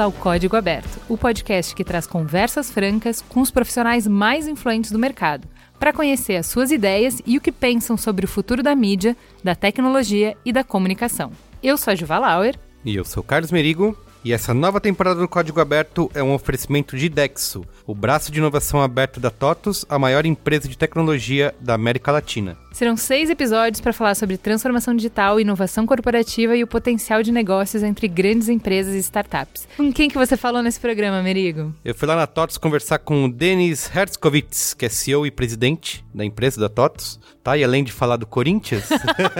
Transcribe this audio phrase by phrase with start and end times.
[0.00, 4.98] ao Código Aberto, o podcast que traz conversas francas com os profissionais mais influentes do
[4.98, 5.46] mercado,
[5.78, 9.54] para conhecer as suas ideias e o que pensam sobre o futuro da mídia, da
[9.54, 11.32] tecnologia e da comunicação.
[11.62, 12.58] Eu sou a Juva Lauer.
[12.84, 13.96] E eu sou Carlos Merigo.
[14.22, 18.38] E essa nova temporada do Código Aberto é um oferecimento de Dexo, o braço de
[18.38, 22.58] inovação aberto da TOTUS, a maior empresa de tecnologia da América Latina.
[22.72, 27.82] Serão seis episódios para falar sobre transformação digital, inovação corporativa e o potencial de negócios
[27.82, 29.68] entre grandes empresas e startups.
[29.76, 31.74] Com quem que você falou nesse programa, Merigo?
[31.84, 36.04] Eu fui lá na TOTUS conversar com o Denis Herzkovitz, que é CEO e presidente
[36.14, 37.56] da empresa da TOTUS, tá?
[37.56, 38.88] E além de falar do Corinthians...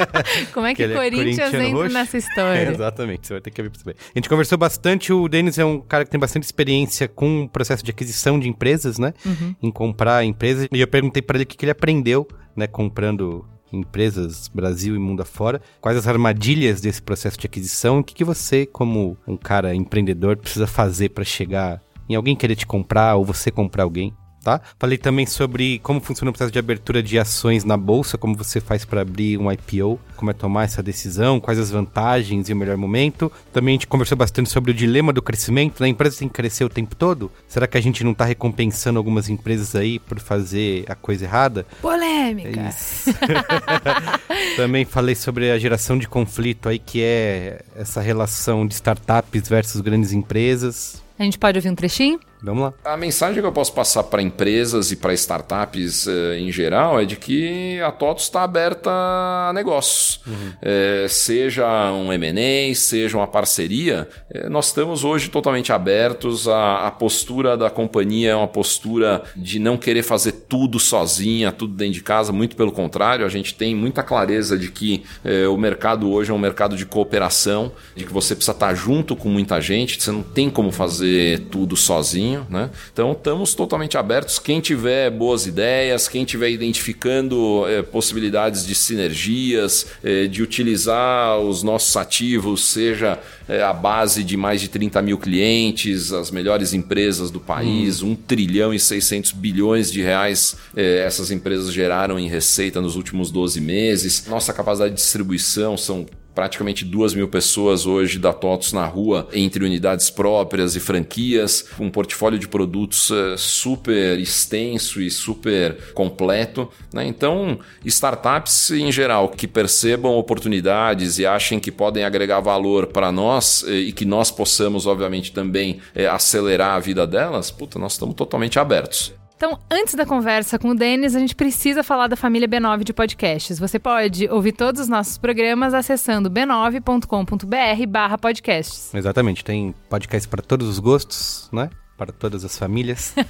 [0.52, 2.58] Como é que, que Corinthians é entra nessa história?
[2.58, 3.96] É, exatamente, você vai ter que ouvir pra saber.
[4.14, 7.48] A gente conversou bastante, o Denis é um cara que tem bastante experiência com o
[7.48, 9.14] processo de aquisição de empresas, né?
[9.24, 9.54] Uhum.
[9.62, 10.68] Em comprar empresas.
[10.72, 12.66] E eu perguntei para ele o que, que ele aprendeu, né?
[12.66, 18.14] Comprando empresas Brasil e mundo afora, quais as armadilhas desse processo de aquisição, o que,
[18.14, 23.14] que você, como um cara empreendedor, precisa fazer para chegar em alguém querer te comprar
[23.14, 24.12] ou você comprar alguém
[24.42, 24.60] tá?
[24.78, 28.60] Falei também sobre como funciona o processo de abertura de ações na bolsa, como você
[28.60, 32.56] faz para abrir um IPO, como é tomar essa decisão, quais as vantagens e o
[32.56, 33.30] melhor momento.
[33.52, 35.86] Também a gente conversou bastante sobre o dilema do crescimento, né?
[35.86, 37.30] A empresa tem que crescer o tempo todo.
[37.48, 41.66] Será que a gente não está recompensando algumas empresas aí por fazer a coisa errada?
[41.80, 42.60] Polêmica.
[42.60, 42.70] É
[44.56, 49.80] também falei sobre a geração de conflito aí, que é essa relação de startups versus
[49.80, 51.02] grandes empresas.
[51.18, 52.18] A gente pode ouvir um trechinho?
[52.42, 52.72] Vamos lá.
[52.84, 57.04] A mensagem que eu posso passar para empresas e para startups eh, em geral é
[57.04, 60.20] de que a TOTOS está aberta a negócios.
[60.26, 60.52] Uhum.
[60.62, 66.48] Eh, seja um M&A, seja uma parceria, eh, nós estamos hoje totalmente abertos.
[66.48, 71.74] A, a, postura da companhia é uma postura de não querer fazer tudo sozinha, tudo
[71.74, 72.32] dentro de casa.
[72.32, 75.02] Muito pelo contrário, a gente tem muita clareza de que
[75.50, 79.28] o mercado hoje é um mercado de cooperação, de que você precisa estar junto com
[79.28, 82.70] muita gente, você não tem como fazer tudo sozinho caminho, né?
[82.92, 84.38] Então estamos totalmente abertos.
[84.38, 91.62] Quem tiver boas ideias, quem tiver identificando é, possibilidades de sinergias, é, de utilizar os
[91.62, 97.30] nossos ativos, seja é, a base de mais de 30 mil clientes, as melhores empresas
[97.30, 98.10] do país, hum.
[98.12, 103.60] 1 trilhão e 600 bilhões de reais essas empresas geraram em receita nos últimos 12
[103.60, 104.26] meses.
[104.26, 109.64] Nossa capacidade de distribuição são praticamente duas mil pessoas hoje da TOTOS na rua, entre
[109.64, 116.68] unidades próprias e franquias, um portfólio de produtos uh, super extenso e super completo.
[116.92, 117.06] Né?
[117.06, 123.64] Então, startups em geral que percebam oportunidades e achem que podem agregar valor para nós
[123.66, 128.14] eh, e que nós possamos, obviamente, também eh, acelerar a vida delas, puta, nós estamos
[128.14, 129.19] totalmente abertos.
[129.40, 132.92] Então, antes da conversa com o Denis, a gente precisa falar da família B9 de
[132.92, 133.58] podcasts.
[133.58, 138.94] Você pode ouvir todos os nossos programas acessando b9.com.br barra podcasts.
[138.94, 141.70] Exatamente, tem podcast para todos os gostos, né?
[141.96, 143.14] Para todas as famílias.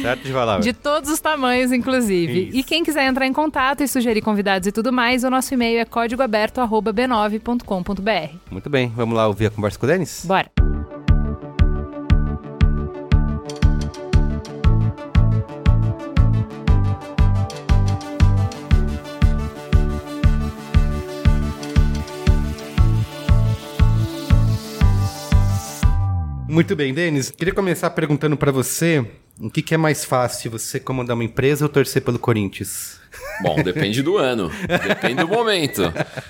[0.00, 0.60] certo, de falar.
[0.60, 2.50] De todos os tamanhos, inclusive.
[2.50, 2.56] Isso.
[2.56, 5.80] E quem quiser entrar em contato e sugerir convidados e tudo mais, o nosso e-mail
[5.80, 8.36] é códigoaberto.b9.com.br.
[8.48, 10.24] Muito bem, vamos lá ouvir a conversa com o Denis?
[10.24, 10.53] Bora.
[26.54, 27.32] Muito bem, Denis.
[27.32, 29.04] Queria começar perguntando para você
[29.40, 33.00] o que, que, é mais fácil, você comandar uma empresa ou torcer pelo Corinthians?
[33.42, 34.52] Bom, depende do ano,
[34.86, 35.82] depende do momento.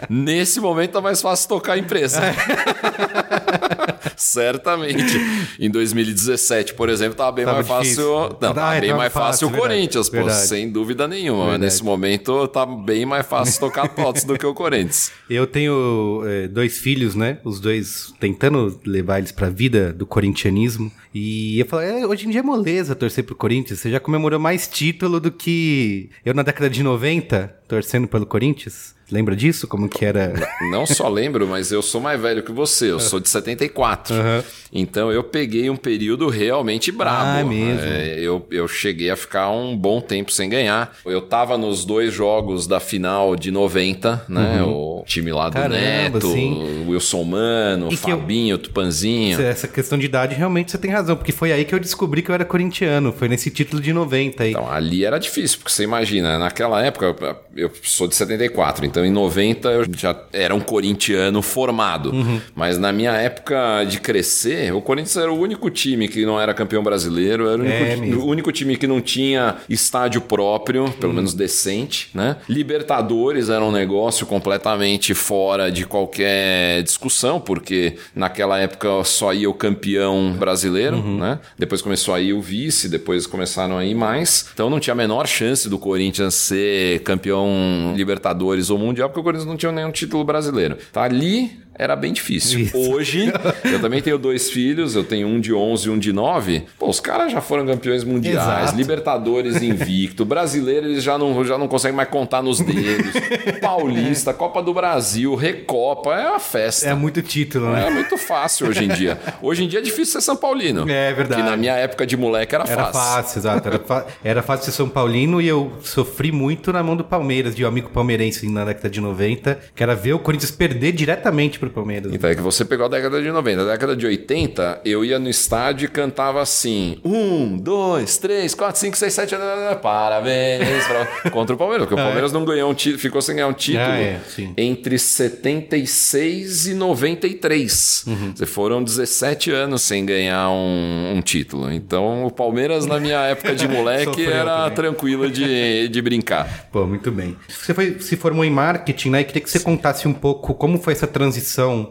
[0.09, 2.23] Nesse momento tá mais fácil tocar a empresa.
[4.25, 5.19] Certamente.
[5.59, 8.15] Em 2017, por exemplo, tava bem tava mais difícil.
[8.15, 8.39] fácil.
[8.41, 11.45] Não, tava ah, bem mais fácil, o Corinthians, pô, sem dúvida nenhuma.
[11.45, 11.65] Verdade.
[11.65, 15.13] Nesse momento tá bem mais fácil tocar TOTS do que o Corinthians.
[15.29, 17.39] Eu tenho é, dois filhos, né?
[17.45, 20.91] Os dois tentando levar eles pra vida do corintianismo.
[21.15, 23.79] E eu falo, é, hoje em dia é moleza torcer pro Corinthians.
[23.79, 28.95] Você já comemorou mais título do que eu na década de 90 torcendo pelo Corinthians?
[29.11, 29.69] Lembra disso?
[29.69, 30.33] Como que era?
[30.73, 32.91] Não só lembro, mas eu sou mais velho que você.
[32.91, 34.15] Eu sou de 74.
[34.15, 34.43] Uhum.
[34.73, 37.41] Então eu peguei um período realmente brabo.
[37.41, 37.81] Ah, mesmo?
[37.85, 40.97] É, eu, eu cheguei a ficar um bom tempo sem ganhar.
[41.05, 44.63] Eu tava nos dois jogos da final de 90, né?
[44.63, 44.73] Uhum.
[45.01, 46.87] O time lá do Caramba, Neto, sim.
[46.89, 49.39] Wilson Mano, E que eu- Fabinho, Tupanzinho.
[49.41, 52.31] Essa questão de idade, realmente você tem razão, porque foi aí que eu descobri que
[52.31, 53.13] eu era corintiano.
[53.13, 54.51] Foi nesse título de 90 aí.
[54.51, 57.15] Então, ali era difícil, porque você imagina, naquela época,
[57.57, 62.13] eu sou de 74, então em 90 eu já era um corintiano formado.
[62.55, 66.55] Mas na minha época de crescer, o Corinthians era o único time que não era
[66.55, 71.13] campeão brasileiro, era o único, É o único time que não tinha estádio próprio, pelo
[71.13, 72.37] menos decente, né?
[72.49, 79.55] Libertadores era um negócio completamente fora de qualquer discussão, porque naquela época só ia o
[79.55, 81.41] campeão brasileiro, né?
[81.59, 84.49] Depois começou a ir o vice, depois começaram a ir mais.
[84.53, 89.23] Então não tinha a menor chance do Corinthians ser campeão Libertadores ou Mundial, porque o
[89.23, 90.77] Corinthians não tinha nenhum título brasileiro.
[90.93, 92.61] Tá ali era bem difícil.
[92.61, 92.77] Isso.
[92.77, 93.33] Hoje,
[93.65, 96.65] eu também tenho dois filhos, eu tenho um de 11 e um de 9.
[96.79, 98.77] Pô, os caras já foram campeões mundiais, Exato.
[98.77, 103.13] Libertadores invicto, brasileiro eles já não, já não conseguem mais contar nos dedos.
[103.61, 106.89] Paulista, Copa do Brasil, Recopa, é uma festa.
[106.89, 107.87] É muito título, né?
[107.87, 109.19] É muito fácil hoje em dia.
[109.43, 110.89] Hoje em dia é difícil ser São Paulino.
[110.89, 111.43] É verdade.
[111.43, 113.01] Que na minha época de moleque era, Era fácil.
[113.01, 113.69] fácil, exato.
[113.69, 117.65] Era, era fácil ser São Paulino e eu sofri muito na mão do Palmeiras, de
[117.65, 121.83] um amigo palmeirense na década de 90, que era ver o Corinthians perder diretamente pro
[121.83, 122.13] Palmeiras.
[122.13, 123.63] Então é que você pegou a década de 90.
[123.63, 128.81] A década de 80, eu ia no estádio e cantava assim: um, dois, três, quatro,
[128.81, 129.35] cinco, seis, sete,
[129.83, 131.31] parabéns pra...
[131.31, 133.85] contra o Palmeiras, porque o Palmeiras não ganhou um título, ficou sem ganhar um título
[133.85, 134.21] Ah, é,
[134.57, 138.05] entre 76 e 93.
[138.35, 141.71] Você foram 17 anos sem ganhar um, um título.
[141.73, 144.75] Então o Palmeiras, na minha época de moleque, era também.
[144.75, 146.69] tranquilo de, de brincar.
[146.73, 147.37] Pô, muito bem.
[147.49, 149.21] Você foi- se formou em marketing, né?
[149.21, 151.35] E queria que você contasse um pouco como foi essa transição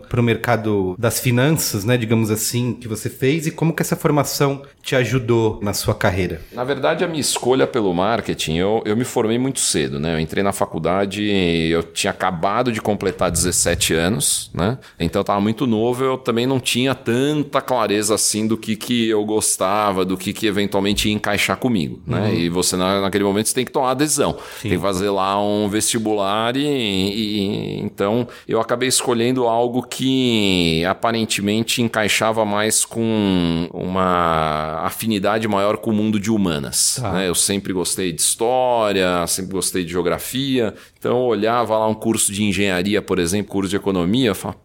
[0.10, 1.98] para o mercado das finanças, né?
[1.98, 6.42] Digamos assim, que você fez e como que essa formação te ajudou na sua carreira.
[6.52, 10.16] Na verdade, a minha escolha pelo marketing, eu, eu me formei muito cedo, né?
[10.16, 14.78] Eu entrei na faculdade, eu tinha acabado de completar 17 anos, né?
[15.00, 19.08] Então eu tava muito novo, eu também não tinha tanta clareza assim do que, que
[19.08, 22.34] eu gostava, do que, que eventualmente ia encaixar comigo, né?
[22.34, 24.38] E você, na, naquele momento, você tem que tomar adesão.
[24.62, 31.82] Tem que fazer lá um vestibular e, e- então eu acabei escolhendo algo que aparentemente
[31.82, 37.00] encaixava mais com uma afinidade maior com o mundo de humanas.
[37.00, 37.14] Tá.
[37.14, 37.30] né?
[37.30, 40.74] Eu sempre gostei de história, sempre gostei de geografia.
[40.98, 44.60] Então eu olhava lá um curso de engenharia, por exemplo, curso de economia, eu falava,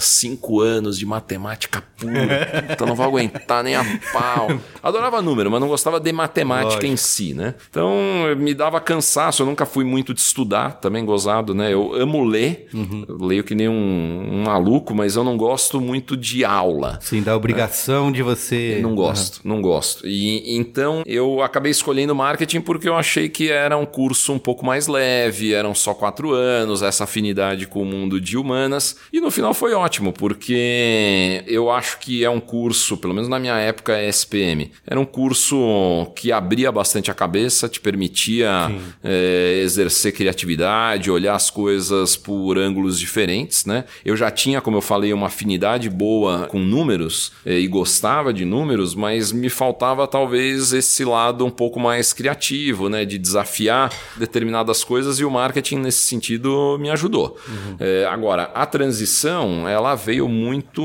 [0.00, 4.48] cinco anos de matemática pura, puta, não vou aguentar nem a pau.
[4.82, 6.86] Adorava número, mas não gostava de matemática Lógico.
[6.86, 7.54] em si, né?
[7.70, 7.92] Então
[8.36, 11.72] me dava cansaço, eu nunca fui muito de estudar, também gozado, né?
[11.72, 12.68] Eu amo ler,
[13.08, 16.98] eu leio que nem um, um maluco, mas eu não gosto muito de aula.
[17.00, 18.80] Sim, da obrigação de você.
[18.82, 20.06] Não gosto, não gosto.
[20.06, 24.64] E então eu acabei escolhendo marketing porque eu achei que era um curso um pouco
[24.64, 28.96] mais leve, eram só quatro anos, essa afinidade com o mundo de humanas.
[29.12, 33.38] E no final foi ótimo, porque eu acho que é um curso, pelo menos na
[33.38, 34.70] minha época, é SPM.
[34.86, 38.70] Era um curso que abria bastante a cabeça, te permitia
[39.02, 43.84] eh, exercer criatividade, olhar as coisas por ângulos diferentes, né?
[44.04, 48.44] Eu já tinha, como eu falei, uma afinidade boa com números eh, e gostava de
[48.44, 53.04] números, mas me faltava talvez esse lado um pouco mais criativo, né?
[53.04, 57.36] De desafiar determinadas coisas e o marketing nesse sentido me ajudou.
[57.78, 60.82] Eh, agora, a transição, ela veio muito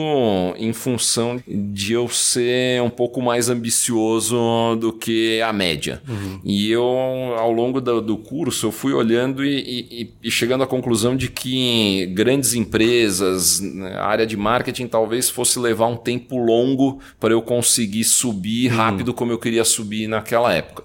[0.57, 6.01] em função de eu ser um pouco mais ambicioso do que a média.
[6.43, 6.83] E eu,
[7.37, 9.59] ao longo do, do curso, eu fui olhando e,
[10.01, 15.29] e- e chegando à conclusão de que grandes empresas, né, a área de marketing talvez
[15.29, 20.53] fosse levar um tempo longo para eu conseguir subir rápido como eu queria subir naquela
[20.53, 20.83] época.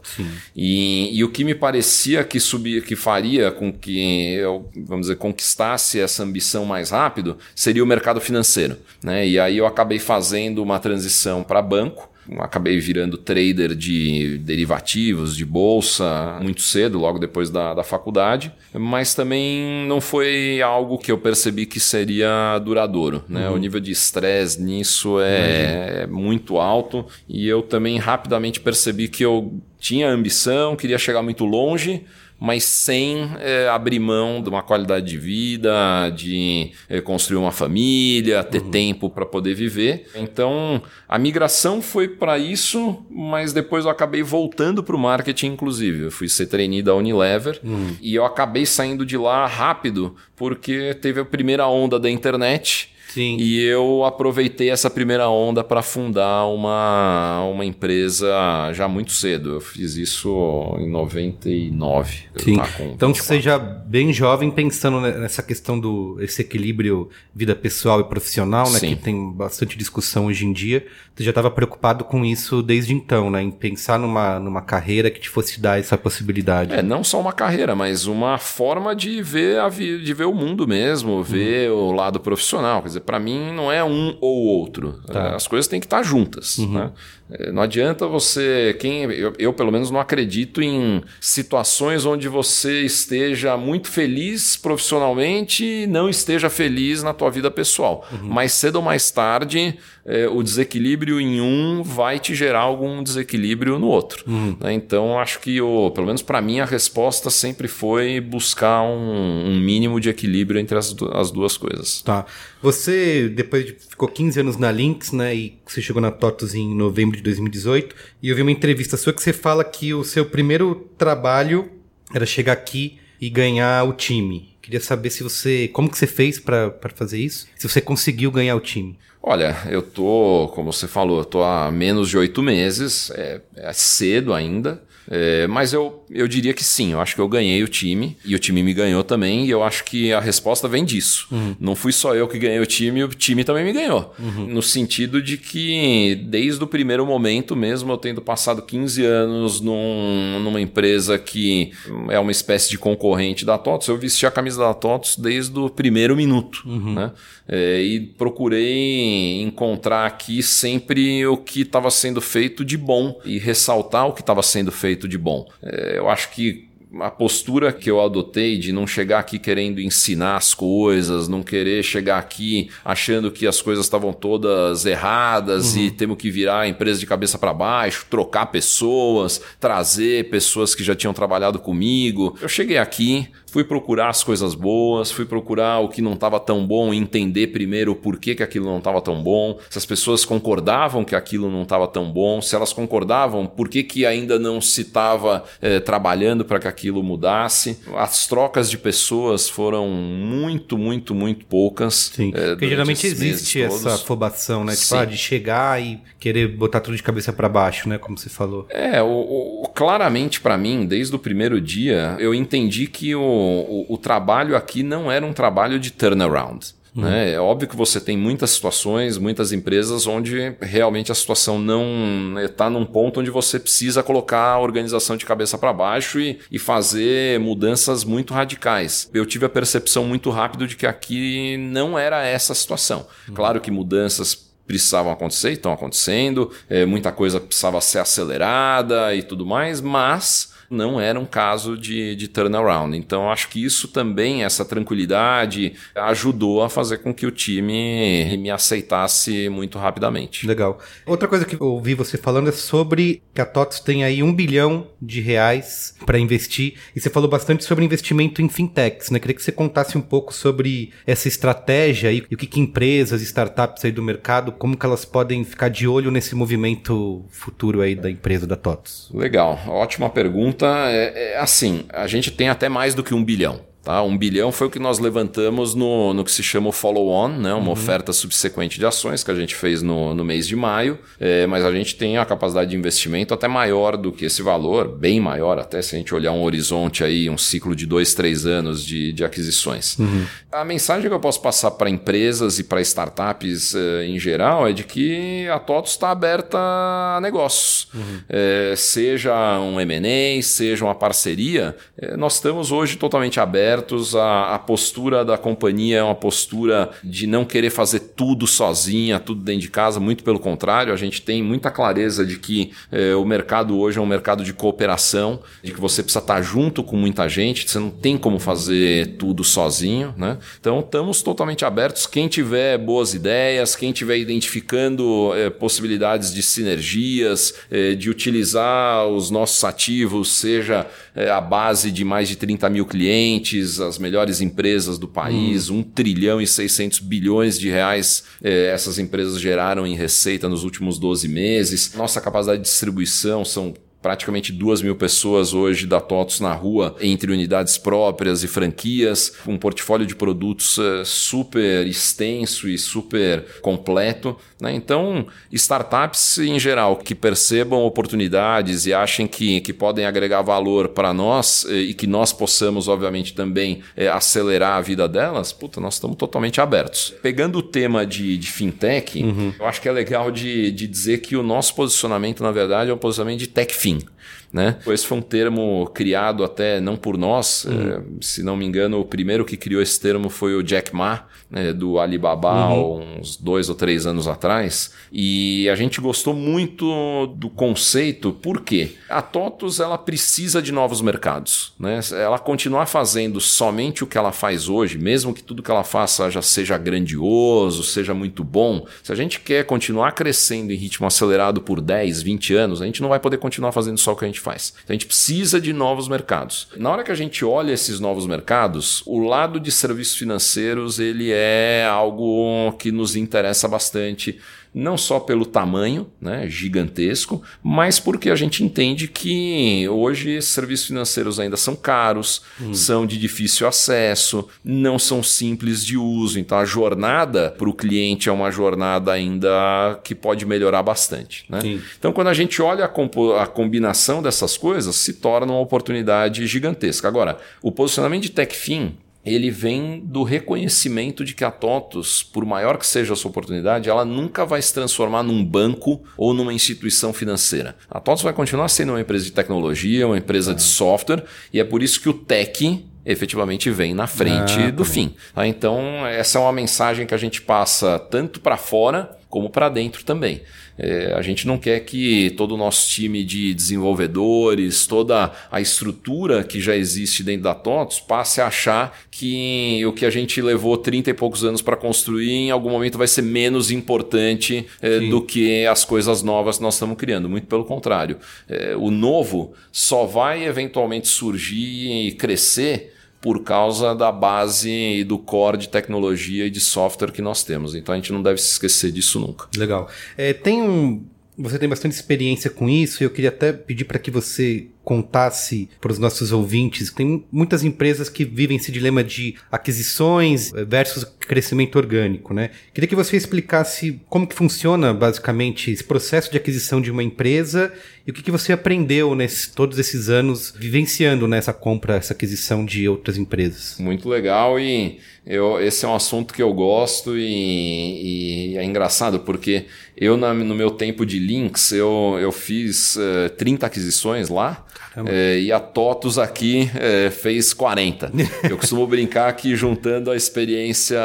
[0.55, 5.17] E, e o que me parecia que subir, que faria com que eu, vamos dizer,
[5.17, 8.77] conquistasse essa ambição mais rápido, seria o mercado financeiro.
[9.03, 9.27] Né?
[9.27, 12.11] E aí eu acabei fazendo uma transição para banco.
[12.39, 18.53] Acabei virando trader de derivativos, de bolsa, muito cedo, logo depois da, da faculdade.
[18.73, 23.25] Mas também não foi algo que eu percebi que seria duradouro.
[23.29, 23.51] Né?
[23.51, 27.05] O nível de estresse nisso é, é muito alto.
[27.29, 32.05] E eu também rapidamente percebi que eu tinha ambição, queria chegar muito longe,
[32.43, 38.43] mas sem é, abrir mão de uma qualidade de vida, de é, construir uma família,
[38.43, 38.71] ter uhum.
[38.73, 40.09] tempo para poder viver.
[40.17, 46.03] Então, a migração foi para isso, mas depois eu acabei voltando para o marketing, inclusive.
[46.03, 47.97] Eu fui ser trainee da Unilever uhum.
[48.03, 53.37] e eu acabei saindo de lá rápido porque teve a primeira onda da internet Sim.
[53.39, 58.27] E eu aproveitei essa primeira onda para fundar uma, uma empresa
[58.73, 59.51] já muito cedo.
[59.51, 60.31] Eu fiz isso
[60.79, 62.25] em 99.
[62.39, 62.57] Sim.
[62.95, 68.71] Então você já bem jovem pensando nessa questão do esse equilíbrio vida pessoal e profissional,
[68.71, 68.89] né, Sim.
[68.89, 70.87] que tem bastante discussão hoje em dia.
[71.15, 75.21] Você já estava preocupado com isso desde então, né, em pensar numa, numa carreira que
[75.21, 76.73] te fosse dar essa possibilidade.
[76.73, 80.67] É, não só uma carreira, mas uma forma de ver a de ver o mundo
[80.67, 81.89] mesmo, ver uhum.
[81.89, 85.01] o lado profissional, quer dizer, para mim não é um ou outro.
[85.07, 85.35] Tá.
[85.35, 86.59] As coisas têm que estar juntas.
[86.59, 86.73] Uhum.
[86.73, 86.93] Né?
[87.39, 88.77] É, não adianta você.
[88.79, 95.65] quem eu, eu, pelo menos, não acredito em situações onde você esteja muito feliz profissionalmente
[95.65, 98.07] e não esteja feliz na tua vida pessoal.
[98.13, 98.29] Uhum.
[98.29, 103.79] Mais cedo ou mais tarde, é, o desequilíbrio em um vai te gerar algum desequilíbrio
[103.79, 104.25] no outro.
[104.27, 104.57] Uhum.
[104.61, 104.73] Né?
[104.75, 109.61] Então, acho que, o, pelo menos para mim, a resposta sempre foi buscar um, um
[109.61, 112.03] mínimo de equilíbrio entre as, as duas coisas.
[112.03, 112.27] Tá.
[112.61, 115.35] Você, depois de, ficou 15 anos na Lynx, né?
[115.35, 118.97] E você chegou na TOTUS em novembro de de 2018, e eu vi uma entrevista
[118.97, 121.71] sua que você fala que o seu primeiro trabalho
[122.13, 124.53] era chegar aqui e ganhar o time.
[124.61, 125.69] Queria saber se você.
[125.69, 127.47] Como que você fez para fazer isso?
[127.57, 128.99] Se você conseguiu ganhar o time.
[129.23, 133.73] Olha, eu tô, como você falou, eu tô há menos de oito meses, é, é
[133.73, 134.83] cedo ainda.
[135.11, 138.35] É, mas eu, eu diria que sim, eu acho que eu ganhei o time e
[138.35, 141.27] o time me ganhou também, e eu acho que a resposta vem disso.
[141.31, 141.57] Uhum.
[141.59, 144.15] Não fui só eu que ganhei o time, o time também me ganhou.
[144.19, 144.47] Uhum.
[144.47, 150.41] No sentido de que, desde o primeiro momento, mesmo eu tendo passado 15 anos num,
[150.41, 151.73] numa empresa que
[152.09, 155.69] é uma espécie de concorrente da TOTS, eu vesti a camisa da TOTS desde o
[155.69, 156.63] primeiro minuto.
[156.67, 156.95] Uhum.
[156.95, 157.13] Né?
[157.49, 164.07] É, e procurei encontrar aqui sempre o que estava sendo feito de bom e ressaltar
[164.07, 165.49] o que estava sendo feito feito de bom.
[165.63, 166.71] É, eu acho que
[167.01, 171.83] a postura que eu adotei de não chegar aqui querendo ensinar as coisas, não querer
[171.83, 175.85] chegar aqui achando que as coisas estavam todas erradas uhum.
[175.85, 180.85] e temos que virar a empresa de cabeça para baixo, trocar pessoas, trazer pessoas que
[180.85, 182.37] já tinham trabalhado comigo.
[182.43, 186.67] Eu cheguei aqui, fui procurar as coisas boas, fui procurar o que não estava tão
[186.67, 190.25] bom e entender primeiro o porquê que aquilo não estava tão bom, se as pessoas
[190.25, 194.59] concordavam que aquilo não estava tão bom, se elas concordavam, por que, que ainda não
[194.59, 197.79] se estava eh, trabalhando para que aquilo mudasse.
[197.95, 202.11] As trocas de pessoas foram muito, muito, muito poucas.
[202.15, 204.75] Sim, eh, porque geralmente existe essa afobação, né?
[204.75, 207.99] Tipo, ah, de chegar e querer botar tudo de cabeça para baixo, né?
[207.99, 208.67] Como você falou.
[208.71, 213.87] É, o, o claramente para mim, desde o primeiro dia, eu entendi que o o,
[213.89, 216.75] o, trabalho aqui não era um trabalho de turnaround.
[216.95, 217.05] Uhum.
[217.05, 217.33] Né?
[217.33, 222.69] É óbvio que você tem muitas situações, muitas empresas onde realmente a situação não está
[222.69, 227.41] num ponto onde você precisa colocar a organização de cabeça para baixo e, e fazer
[227.41, 229.09] mudanças muito radicais.
[229.15, 233.07] Eu tive a percepção muito rápido de que aqui não era essa a situação.
[233.29, 233.35] Uhum.
[233.35, 239.45] Claro que mudanças precisavam acontecer, estão acontecendo, é, muita coisa precisava ser acelerada e tudo
[239.45, 242.97] mais, mas não era um caso de, de turnaround.
[242.97, 248.51] Então, acho que isso também, essa tranquilidade, ajudou a fazer com que o time me
[248.51, 250.47] aceitasse muito rapidamente.
[250.47, 250.79] Legal.
[251.07, 254.35] Outra coisa que eu ouvi você falando é sobre que a TOTS tem aí um
[254.35, 256.75] bilhão de reais para investir.
[256.97, 259.19] E você falou bastante sobre investimento em fintechs, né?
[259.19, 263.85] Queria que você contasse um pouco sobre essa estratégia e, o que, que empresas, startups
[263.85, 268.11] aí do mercado, como que elas podem ficar de olho nesse movimento futuro aí da
[268.11, 269.11] empresa da TOTS.
[269.13, 273.25] Legal, ótima pergunta conta é, é assim: a gente tem até mais do que um
[273.25, 273.61] bilhão.
[273.83, 274.01] Tá?
[274.01, 277.53] Um bilhão foi o que nós levantamos no, no que se chama o follow-on, né?
[277.53, 277.73] uma uhum.
[277.73, 281.65] oferta subsequente de ações que a gente fez no, no mês de maio, é, mas
[281.65, 285.59] a gente tem a capacidade de investimento até maior do que esse valor, bem maior
[285.59, 289.13] até se a gente olhar um horizonte aí, um ciclo de dois, três anos de,
[289.13, 289.99] de aquisições.
[289.99, 290.27] Uhum.
[290.53, 294.73] A mensagem que eu posso passar para empresas e para startups eh, em geral é
[294.73, 297.89] de que a TOTOS está aberta a negócios.
[297.93, 298.21] Uhum.
[298.29, 304.15] É, seja um M&A, seja uma parceria, é, nós estamos hoje totalmente abertos abertos.
[304.15, 309.43] A, a, postura da companhia é uma postura de não querer fazer tudo sozinha, tudo
[309.43, 309.99] dentro de casa.
[309.99, 314.01] Muito pelo contrário, a gente tem muita clareza de que eh, o mercado hoje é
[314.01, 317.91] um mercado de cooperação, de que você precisa estar junto com muita gente, você não
[317.91, 320.15] tem como fazer tudo sozinho.
[320.17, 320.39] Né?
[320.61, 322.07] Então, estamos totalmente abertos.
[322.07, 329.31] Quem tiver boas ideias, quem tiver identificando eh, possibilidades de sinergias, eh, de utilizar os
[329.31, 334.99] nossos ativos, seja eh, a base de mais de 30 mil clientes, as melhores empresas
[334.99, 335.81] do país, hum.
[335.81, 341.29] 1 trilhão e 600 bilhões de reais essas empresas geraram em receita nos últimos 12
[341.29, 341.93] meses.
[341.95, 347.33] Nossa capacidade de distribuição são praticamente duas mil pessoas hoje da TOTOS na rua, entre
[347.33, 354.37] unidades próprias e franquias, um portfólio de produtos uh, super extenso e super completo.
[354.61, 354.75] Né?
[354.75, 361.13] Então, startups em geral que percebam oportunidades e achem que, que podem agregar valor para
[361.13, 365.95] nós eh, e que nós possamos, obviamente, também eh, acelerar a vida delas, puta, nós
[365.95, 367.13] estamos totalmente abertos.
[367.23, 369.53] Pegando o tema de, de fintech, uhum.
[369.59, 372.95] eu acho que é legal de, de dizer que o nosso posicionamento, na verdade, é
[372.95, 374.09] um posicionamento de tech 近，
[374.53, 374.79] né?
[374.87, 378.19] Esse foi um termo criado até não por nós, uhum.
[378.21, 381.73] se não me engano, o primeiro que criou esse termo foi o Jack Ma, né,
[381.73, 383.21] do Alibaba, uhum.
[383.21, 384.93] uns dois ou três anos atrás.
[385.11, 391.75] E a gente gostou muito do conceito, porque a TOTUS ela precisa de novos mercados.
[391.79, 392.01] Né?
[392.13, 396.31] Ela continuar fazendo somente o que ela faz hoje, mesmo que tudo que ela faça
[396.31, 401.61] já seja grandioso, seja muito bom, se a gente quer continuar crescendo em ritmo acelerado
[401.61, 404.29] por 10, 20 anos, a gente não vai poder continuar fazendo só o que a
[404.29, 404.75] gente faz.
[404.83, 406.69] Então, a gente precisa de novos mercados.
[406.77, 411.31] Na hora que a gente olha esses novos mercados, o lado de serviços financeiros ele
[411.33, 414.39] é algo que nos interessa bastante
[414.75, 421.39] não só pelo tamanho né, gigantesco, mas porque a gente entende que hoje serviços financeiros
[421.39, 422.73] ainda são caros, hum.
[422.73, 426.39] são de difícil acesso, não são simples de uso.
[426.39, 431.45] Então a jornada para o cliente é uma jornada ainda que pode melhorar bastante.
[431.49, 431.81] Né?
[431.99, 437.09] Então quando a gente olha a, a combinação dessas coisas, se torna uma oportunidade gigantesca.
[437.09, 442.77] Agora, o posicionamento de TechFin ele vem do reconhecimento de que a TOTUS, por maior
[442.77, 447.13] que seja a sua oportunidade, ela nunca vai se transformar num banco ou numa instituição
[447.13, 447.77] financeira.
[447.89, 451.65] A TOTUS vai continuar sendo uma empresa de tecnologia, uma empresa de software, e é
[451.65, 455.15] por isso que o tech efetivamente vem na frente ah, do tá fim.
[455.35, 455.47] Tá?
[455.47, 460.05] Então, essa é uma mensagem que a gente passa tanto para fora como para dentro
[460.05, 460.43] também.
[460.79, 466.43] É, a gente não quer que todo o nosso time de desenvolvedores, toda a estrutura
[466.45, 470.77] que já existe dentro da TOTOS passe a achar que o que a gente levou
[470.77, 475.23] 30 e poucos anos para construir em algum momento vai ser menos importante é, do
[475.23, 477.29] que as coisas novas que nós estamos criando.
[477.29, 478.19] Muito pelo contrário.
[478.49, 482.92] É, o novo só vai eventualmente surgir e crescer
[483.23, 487.75] por causa da base e do core de tecnologia e de software que nós temos.
[487.75, 489.47] Então a gente não deve se esquecer disso nunca.
[489.57, 489.89] Legal.
[490.19, 491.05] É, tem um.
[491.39, 495.69] Você tem bastante experiência com isso e eu queria até pedir para que você contasse
[495.81, 496.91] para os nossos ouvintes.
[496.93, 502.51] Tem muitas empresas que vivem esse dilema de aquisições versus crescimento orgânico, né?
[502.75, 507.73] Queria que você explicasse como que funciona basicamente esse processo de aquisição de uma empresa
[508.07, 512.65] e o que, que você aprendeu nesses todos esses anos vivenciando nessa compra, essa aquisição
[512.65, 513.77] de outras empresas.
[513.79, 519.21] Muito legal e eu, esse é um assunto que eu gosto e, e é engraçado
[519.21, 519.67] porque
[519.97, 524.67] eu na, no meu tempo de links eu, eu fiz uh, eh, 30 aquisições lá
[525.07, 528.13] é, e a TOTUS aqui é, fez 40.
[528.49, 531.01] Eu costumo brincar que juntando a experiência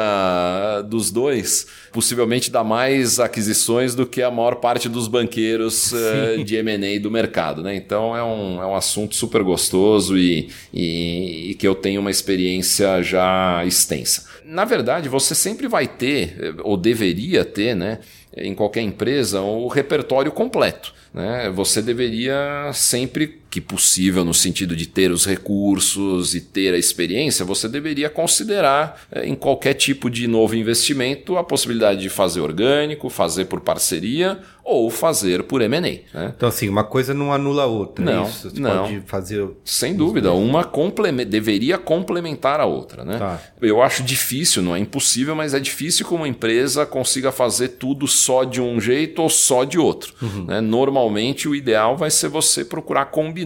[0.86, 6.56] dos dois, possivelmente dá mais aquisições do que a maior parte dos banqueiros é, de
[6.56, 7.62] M&A do mercado.
[7.62, 7.74] Né?
[7.76, 12.10] Então é um, é um assunto super gostoso e, e, e que eu tenho uma
[12.10, 14.26] experiência já extensa.
[14.44, 18.00] Na verdade, você sempre vai ter, ou deveria ter, né,
[18.36, 20.94] em qualquer empresa, o repertório completo.
[21.12, 21.50] Né?
[21.54, 27.44] Você deveria sempre que possível, no sentido de ter os recursos e ter a experiência,
[27.44, 33.08] você deveria considerar eh, em qualquer tipo de novo investimento a possibilidade de fazer orgânico,
[33.08, 35.80] fazer por parceria ou fazer por M&A.
[35.80, 36.32] Né?
[36.36, 38.04] Então, assim, uma coisa não anula a outra.
[38.04, 38.82] É não, Você não.
[38.82, 39.48] pode fazer.
[39.64, 41.24] Sem dúvida, uma complement...
[41.24, 43.02] deveria complementar a outra.
[43.02, 43.16] Né?
[43.16, 43.40] Tá.
[43.62, 48.06] Eu acho difícil, não é impossível, mas é difícil que uma empresa consiga fazer tudo
[48.06, 50.12] só de um jeito ou só de outro.
[50.20, 50.44] Uhum.
[50.44, 50.60] Né?
[50.60, 53.37] Normalmente, o ideal vai ser você procurar combinar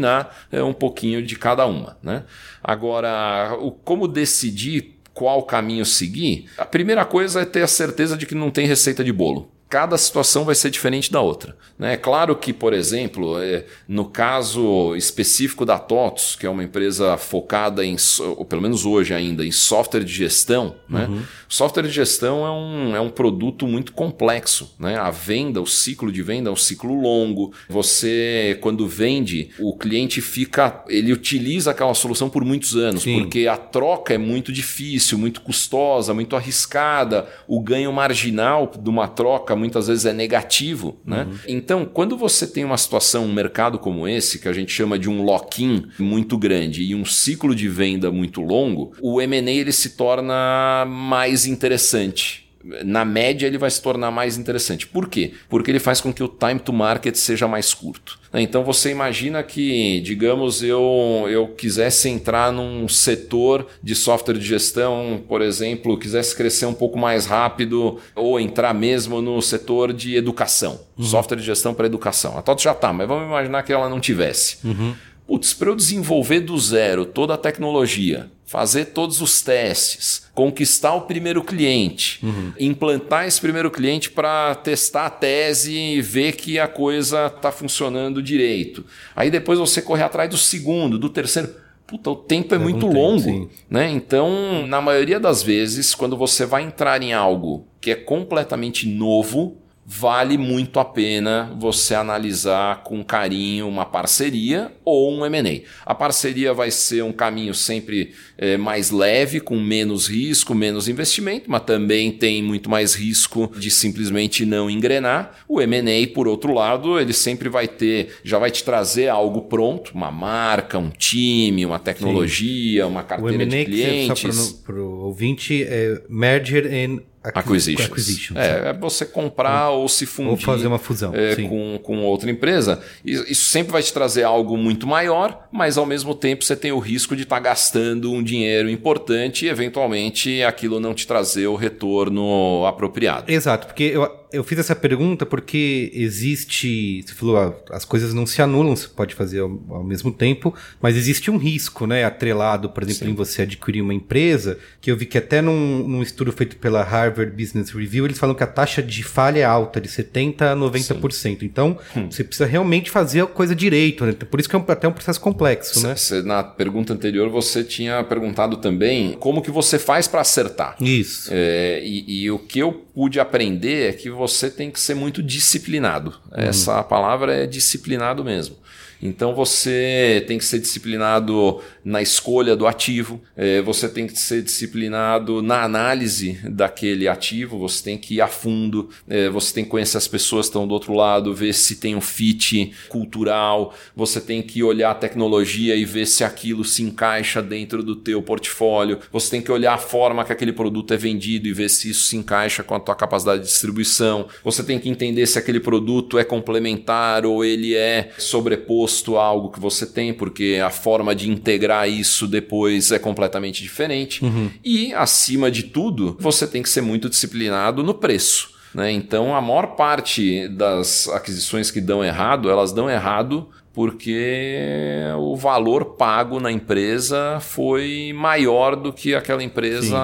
[0.50, 1.96] é, um pouquinho de cada uma.
[2.02, 2.24] Né?
[2.62, 6.46] Agora, o, como decidir qual caminho seguir?
[6.56, 9.96] A primeira coisa é ter a certeza de que não tem receita de bolo cada
[9.96, 11.56] situação vai ser diferente da outra.
[11.80, 17.16] É claro que, por exemplo, é, no caso específico da TOTOS, que é uma empresa
[17.16, 17.96] focada em,
[18.36, 21.06] ou pelo menos hoje ainda, em software de gestão, né?
[21.06, 21.22] uhum.
[21.48, 24.74] software de gestão é um, é um produto muito complexo.
[24.78, 24.98] Né?
[24.98, 27.54] A venda, o ciclo de venda é um ciclo longo.
[27.66, 33.22] Você, quando vende, o cliente fica, ele utiliza aquela solução por muitos anos, Sim.
[33.22, 39.08] porque a troca é muito difícil, muito custosa, muito arriscada, o ganho marginal de uma
[39.08, 40.98] troca muitas vezes é negativo.
[41.06, 41.24] Né?
[41.24, 41.38] Uhum.
[41.46, 45.08] Então, quando você tem uma situação, um mercado como esse, que a gente chama de
[45.08, 49.90] um lock-in muito grande e um ciclo de venda muito longo, o M&A ele se
[49.90, 52.41] torna mais interessante
[52.84, 54.86] na média ele vai se tornar mais interessante.
[54.86, 55.32] Por quê?
[55.48, 58.20] Porque ele faz com que o time to market seja mais curto.
[58.34, 65.22] Então você imagina que, digamos, eu, eu quisesse entrar num setor de software de gestão,
[65.28, 70.80] por exemplo, quisesse crescer um pouco mais rápido, ou entrar mesmo no setor de educação,
[70.96, 71.04] uhum.
[71.04, 72.38] software de gestão para educação.
[72.38, 74.56] A TOTO já está, mas vamos imaginar que ela não tivesse.
[74.64, 74.94] Uhum.
[75.26, 81.02] Putz, para eu desenvolver do zero toda a tecnologia, fazer todos os testes, conquistar o
[81.02, 82.52] primeiro cliente, uhum.
[82.60, 88.22] implantar esse primeiro cliente para testar a tese e ver que a coisa está funcionando
[88.22, 88.84] direito.
[89.16, 91.54] Aí depois você correr atrás do segundo, do terceiro.
[91.86, 93.22] Puta, o tempo é, é muito um longo.
[93.22, 93.90] Tempo, né?
[93.90, 99.56] Então, na maioria das vezes, quando você vai entrar em algo que é completamente novo,
[99.94, 105.68] vale muito a pena você analisar com carinho uma parceria ou um M&A.
[105.84, 111.50] A parceria vai ser um caminho sempre é, mais leve, com menos risco, menos investimento,
[111.50, 115.44] mas também tem muito mais risco de simplesmente não engrenar.
[115.46, 119.92] O M&A, por outro lado, ele sempre vai ter, já vai te trazer algo pronto,
[119.94, 122.90] uma marca, um time, uma tecnologia, Sim.
[122.90, 124.34] uma carteira de clientes.
[124.34, 127.86] Só para o ouvinte, é merger and Acquisitions.
[127.86, 128.38] Acquisitions.
[128.38, 130.30] É, é você comprar ou se fundir.
[130.30, 131.12] Ou fazer uma fusão.
[131.14, 132.80] É, com, com outra empresa.
[133.04, 136.78] Isso sempre vai te trazer algo muito maior, mas ao mesmo tempo você tem o
[136.78, 141.54] risco de estar tá gastando um dinheiro importante e eventualmente aquilo não te trazer o
[141.54, 143.30] retorno apropriado.
[143.30, 147.02] Exato, porque eu, eu fiz essa pergunta porque existe.
[147.02, 150.54] Você falou, ah, as coisas não se anulam, você pode fazer ao, ao, mesmo tempo,
[150.80, 152.04] mas existe um risco, né?
[152.04, 153.10] Atrelado, por exemplo, Sim.
[153.10, 156.82] em você adquirir uma empresa, que eu vi que até num, num, estudo feito pela
[156.82, 160.56] Harvard Business Review, eles falam que a taxa de falha é alta, de 70% a
[160.56, 161.12] 90%.
[161.12, 161.38] Sim.
[161.42, 162.10] Então, hum.
[162.10, 164.12] você precisa realmente fazer a coisa direito, né?
[164.12, 165.96] Por isso que é um, até um processo complexo, cê, né?
[165.96, 170.76] Cê, na pergunta anterior, você tinha perguntado também como que você faz para acertar.
[170.80, 171.30] Isso.
[171.32, 175.22] É, e, e o que eu pude aprender é que você tem que ser muito
[175.22, 176.10] disciplinado.
[176.10, 176.44] Uhum.
[176.44, 178.56] Essa palavra é disciplinado mesmo.
[179.02, 184.42] Então você tem que ser disciplinado na escolha do ativo, é, você tem que ser
[184.42, 189.70] disciplinado na análise daquele ativo, você tem que ir a fundo, é, você tem que
[189.70, 194.20] conhecer as pessoas que estão do outro lado, ver se tem um fit cultural, você
[194.20, 199.00] tem que olhar a tecnologia e ver se aquilo se encaixa dentro do teu portfólio,
[199.10, 202.04] você tem que olhar a forma que aquele produto é vendido e ver se isso
[202.04, 206.18] se encaixa com a tua capacidade de distribuição, você tem que entender se aquele produto
[206.18, 211.14] é complementar ou ele é sobreposto oposto a algo que você tem, porque a forma
[211.14, 214.24] de integrar isso depois é completamente diferente.
[214.24, 214.50] Uhum.
[214.62, 218.50] E, acima de tudo, você tem que ser muito disciplinado no preço.
[218.74, 218.92] Né?
[218.92, 225.96] Então, a maior parte das aquisições que dão errado, elas dão errado porque o valor
[225.96, 229.96] pago na empresa foi maior do que aquela empresa